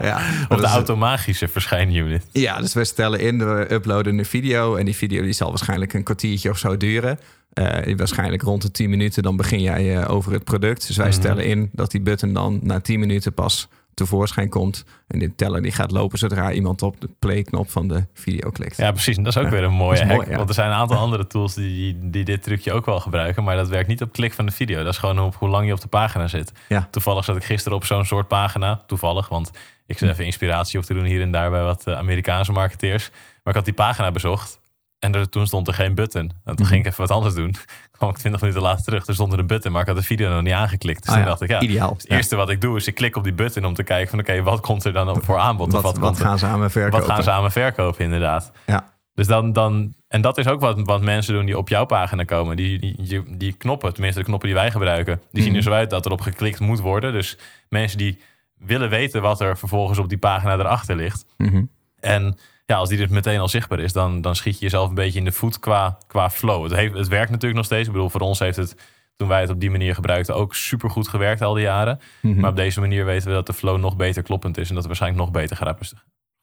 ja. 0.00 0.20
Of 0.48 0.60
de 0.60 0.66
automatische 0.66 1.48
verschijnunit. 1.48 2.26
Ja, 2.32 2.58
dus 2.58 2.74
we 2.74 2.84
stellen 2.84 3.20
in, 3.20 3.38
we 3.38 3.72
uploaden 3.72 4.18
een 4.18 4.24
video. 4.24 4.76
En 4.76 4.84
die 4.84 4.96
video 4.96 5.22
die 5.22 5.32
zal 5.32 5.48
waarschijnlijk 5.48 5.92
een 5.92 6.02
kwartiertje 6.02 6.50
of 6.50 6.58
zo 6.58 6.76
duren. 6.76 7.18
Uh, 7.54 7.96
waarschijnlijk 7.96 8.42
rond 8.42 8.62
de 8.62 8.70
10 8.70 8.90
minuten, 8.90 9.22
dan 9.22 9.36
begin 9.36 9.60
jij 9.60 9.96
uh, 9.96 10.10
over 10.10 10.32
het 10.32 10.44
product. 10.44 10.86
Dus 10.86 10.96
wij 10.96 11.08
mhm. 11.08 11.16
stellen 11.16 11.44
in 11.44 11.70
dat 11.72 11.90
die 11.90 12.00
button 12.00 12.32
dan 12.32 12.60
na 12.62 12.80
10 12.80 13.00
minuten 13.00 13.34
pas 13.34 13.68
tevoorschijn 13.94 14.48
komt. 14.48 14.84
En 15.06 15.18
de 15.18 15.34
teller 15.34 15.62
die 15.62 15.72
gaat 15.72 15.90
lopen 15.90 16.18
zodra 16.18 16.52
iemand 16.52 16.82
op 16.82 17.00
de 17.00 17.08
play-knop 17.18 17.70
van 17.70 17.88
de 17.88 18.06
video 18.14 18.50
klikt. 18.50 18.76
Ja, 18.76 18.90
precies. 18.90 19.16
En 19.16 19.22
dat 19.22 19.36
is 19.36 19.42
ook 19.42 19.50
weer 19.50 19.62
een 19.62 19.72
mooie 19.72 20.04
hack. 20.04 20.26
Want 20.26 20.48
er 20.48 20.54
zijn 20.54 20.70
een 20.70 20.76
aantal 20.76 20.98
andere 20.98 21.26
tools 21.26 21.54
die, 21.54 21.98
die 22.10 22.24
dit 22.24 22.42
trucje 22.42 22.72
ook 22.72 22.86
wel 22.86 23.00
gebruiken. 23.00 23.44
Maar 23.44 23.56
dat 23.56 23.68
werkt 23.68 23.88
niet 23.88 24.02
op 24.02 24.12
klik 24.12 24.32
van 24.32 24.46
de 24.46 24.52
video. 24.52 24.82
Dat 24.82 24.92
is 24.92 24.98
gewoon 24.98 25.20
op 25.20 25.34
hoe 25.34 25.48
lang 25.48 25.66
je 25.66 25.72
op 25.72 25.80
de 25.80 25.88
pagina 25.88 26.28
zit. 26.28 26.52
Ja. 26.68 26.88
Toevallig 26.90 27.24
zat 27.24 27.36
ik 27.36 27.44
gisteren 27.44 27.78
op 27.78 27.84
zo'n 27.84 28.04
soort 28.04 28.28
pagina. 28.28 28.82
Toevallig, 28.86 29.28
want 29.28 29.50
ik 29.86 29.98
zit 29.98 30.08
even 30.08 30.24
inspiratie 30.24 30.78
op 30.78 30.84
te 30.84 30.94
doen 30.94 31.04
hier 31.04 31.20
en 31.22 31.32
daar 31.32 31.50
bij 31.50 31.62
wat 31.62 31.86
eh, 31.86 31.96
Amerikaanse 31.96 32.52
marketeers. 32.52 33.10
Maar 33.10 33.52
ik 33.52 33.54
had 33.54 33.64
die 33.64 33.74
pagina 33.74 34.10
bezocht. 34.10 34.60
En 35.02 35.14
er, 35.14 35.28
toen 35.28 35.46
stond 35.46 35.68
er 35.68 35.74
geen 35.74 35.94
button. 35.94 36.32
En 36.44 36.56
toen 36.56 36.66
ging 36.66 36.80
ik 36.80 36.86
even 36.86 37.00
wat 37.00 37.10
anders 37.10 37.34
doen. 37.34 37.54
kwam 37.96 38.10
ik 38.10 38.16
20 38.16 38.40
minuten 38.40 38.62
later 38.62 38.84
terug. 38.84 39.06
Er 39.06 39.14
stond 39.14 39.32
er 39.32 39.38
een 39.38 39.46
button, 39.46 39.72
maar 39.72 39.80
ik 39.80 39.86
had 39.86 39.96
de 39.96 40.02
video 40.02 40.30
nog 40.30 40.42
niet 40.42 40.52
aangeklikt. 40.52 41.02
Dus 41.02 41.10
ah, 41.10 41.16
toen 41.16 41.24
dacht 41.24 41.40
ik, 41.40 41.50
ja, 41.50 41.60
ideaal. 41.60 41.92
Het 41.92 42.10
eerste 42.10 42.36
wat 42.36 42.50
ik 42.50 42.60
doe 42.60 42.76
is 42.76 42.86
ik 42.86 42.94
klik 42.94 43.16
op 43.16 43.24
die 43.24 43.32
button 43.32 43.64
om 43.64 43.74
te 43.74 43.82
kijken 43.82 44.10
van 44.10 44.18
oké, 44.18 44.42
wat 44.42 44.60
komt 44.60 44.84
er 44.84 44.92
dan 44.92 45.08
op 45.08 45.24
voor 45.24 45.38
aanbod? 45.38 45.72
Wat, 45.72 45.82
wat, 45.82 45.98
wat 45.98 46.20
gaan 46.20 46.38
ze 46.38 46.46
aan 46.46 46.60
me 46.60 46.70
verkopen? 46.70 46.98
Wat 46.98 47.08
gaan 47.08 47.22
ze 47.22 47.30
aan 47.30 47.42
me 47.42 47.50
verkopen, 47.50 48.04
inderdaad. 48.04 48.52
Ja. 48.66 48.92
Dus 49.14 49.26
dan, 49.26 49.52
dan, 49.52 49.94
en 50.08 50.20
dat 50.20 50.38
is 50.38 50.46
ook 50.46 50.60
wat, 50.60 50.80
wat 50.82 51.02
mensen 51.02 51.34
doen 51.34 51.46
die 51.46 51.58
op 51.58 51.68
jouw 51.68 51.84
pagina 51.84 52.24
komen. 52.24 52.56
Die, 52.56 52.78
die, 52.78 53.36
die 53.36 53.52
knoppen, 53.52 53.92
tenminste 53.92 54.20
de 54.20 54.26
knoppen 54.26 54.48
die 54.48 54.58
wij 54.58 54.70
gebruiken, 54.70 55.20
die 55.30 55.42
zien 55.42 55.52
mhm. 55.52 55.60
er 55.60 55.66
zo 55.66 55.72
uit 55.72 55.90
dat 55.90 56.06
er 56.06 56.12
op 56.12 56.20
geklikt 56.20 56.60
moet 56.60 56.80
worden. 56.80 57.12
Dus 57.12 57.38
mensen 57.68 57.98
die 57.98 58.20
willen 58.58 58.88
weten 58.88 59.22
wat 59.22 59.40
er 59.40 59.58
vervolgens 59.58 59.98
op 59.98 60.08
die 60.08 60.18
pagina 60.18 60.52
erachter 60.52 60.96
ligt. 60.96 61.24
Mm 61.36 61.70
En 62.00 62.38
ja, 62.72 62.78
als 62.78 62.88
die 62.88 62.98
dus 62.98 63.08
meteen 63.08 63.40
al 63.40 63.48
zichtbaar 63.48 63.78
is, 63.78 63.92
dan, 63.92 64.20
dan 64.20 64.36
schiet 64.36 64.54
je 64.54 64.60
jezelf 64.60 64.88
een 64.88 64.94
beetje 64.94 65.18
in 65.18 65.24
de 65.24 65.32
voet 65.32 65.58
qua, 65.58 65.98
qua 66.06 66.30
flow. 66.30 66.62
Het, 66.62 66.72
heeft, 66.72 66.94
het 66.94 67.08
werkt 67.08 67.30
natuurlijk 67.30 67.56
nog 67.56 67.64
steeds. 67.64 67.86
Ik 67.86 67.92
bedoel, 67.92 68.10
voor 68.10 68.20
ons 68.20 68.38
heeft 68.38 68.56
het, 68.56 68.76
toen 69.16 69.28
wij 69.28 69.40
het 69.40 69.50
op 69.50 69.60
die 69.60 69.70
manier 69.70 69.94
gebruikten, 69.94 70.34
ook 70.34 70.54
super 70.54 70.90
goed 70.90 71.08
gewerkt 71.08 71.42
al 71.42 71.54
die 71.54 71.62
jaren. 71.62 72.00
Mhm. 72.20 72.40
Maar 72.40 72.50
op 72.50 72.56
deze 72.56 72.80
manier 72.80 73.04
weten 73.04 73.28
we 73.28 73.34
dat 73.34 73.46
de 73.46 73.52
flow 73.52 73.78
nog 73.78 73.96
beter 73.96 74.22
kloppend 74.22 74.58
is 74.58 74.68
en 74.68 74.74
dat 74.74 74.84
het 74.84 74.86
waarschijnlijk 74.86 75.22
nog 75.22 75.32
beter 75.32 75.56
gaat, 75.56 75.92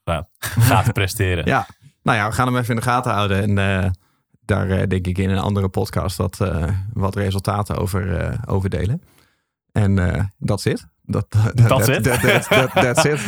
gaat, 0.04 0.28
gaat 0.40 0.92
presteren. 0.92 1.46
Ja, 1.46 1.66
nou 2.02 2.18
ja, 2.18 2.28
we 2.28 2.34
gaan 2.34 2.46
hem 2.46 2.56
even 2.56 2.70
in 2.70 2.76
de 2.76 2.82
gaten 2.82 3.12
houden. 3.12 3.42
En 3.42 3.84
uh, 3.84 3.90
daar 4.40 4.68
uh, 4.68 4.86
denk 4.86 5.06
ik 5.06 5.18
in 5.18 5.30
een 5.30 5.38
andere 5.38 5.68
podcast 5.68 6.16
wat, 6.16 6.38
uh, 6.42 6.64
wat 6.92 7.14
resultaten 7.14 7.76
over, 7.76 8.36
over 8.46 8.70
delen. 8.70 9.02
En 9.72 10.32
dat 10.38 10.60
zit. 10.60 10.86
Dat, 11.16 11.26
dat. 11.30 11.86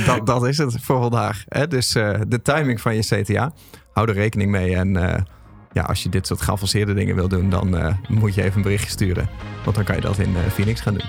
Dat, 0.07 0.27
dat 0.27 0.47
is 0.47 0.59
het 0.59 0.77
voor 0.81 1.01
vandaag. 1.01 1.45
Hè? 1.49 1.69
Dus 1.69 1.97
uh, 1.97 2.21
de 2.29 2.43
timing 2.43 2.81
van 2.81 2.95
je 2.95 3.03
CTA. 3.03 3.53
Hou 3.93 4.09
er 4.09 4.15
rekening 4.15 4.51
mee. 4.51 4.77
En 4.77 4.97
uh, 4.97 5.15
ja, 5.73 5.83
als 5.83 6.03
je 6.03 6.09
dit 6.09 6.27
soort 6.27 6.41
geavanceerde 6.41 6.95
dingen 6.95 7.15
wil 7.15 7.29
doen, 7.29 7.51
dan 7.51 7.77
uh, 7.77 7.95
moet 8.09 8.35
je 8.35 8.43
even 8.43 8.57
een 8.57 8.63
berichtje 8.63 8.91
sturen. 8.91 9.29
Want 9.65 9.77
dan 9.77 9.85
kan 9.85 9.95
je 9.95 10.01
dat 10.01 10.19
in 10.19 10.35
Phoenix 10.53 10.81
gaan 10.81 10.95
doen. 10.95 11.09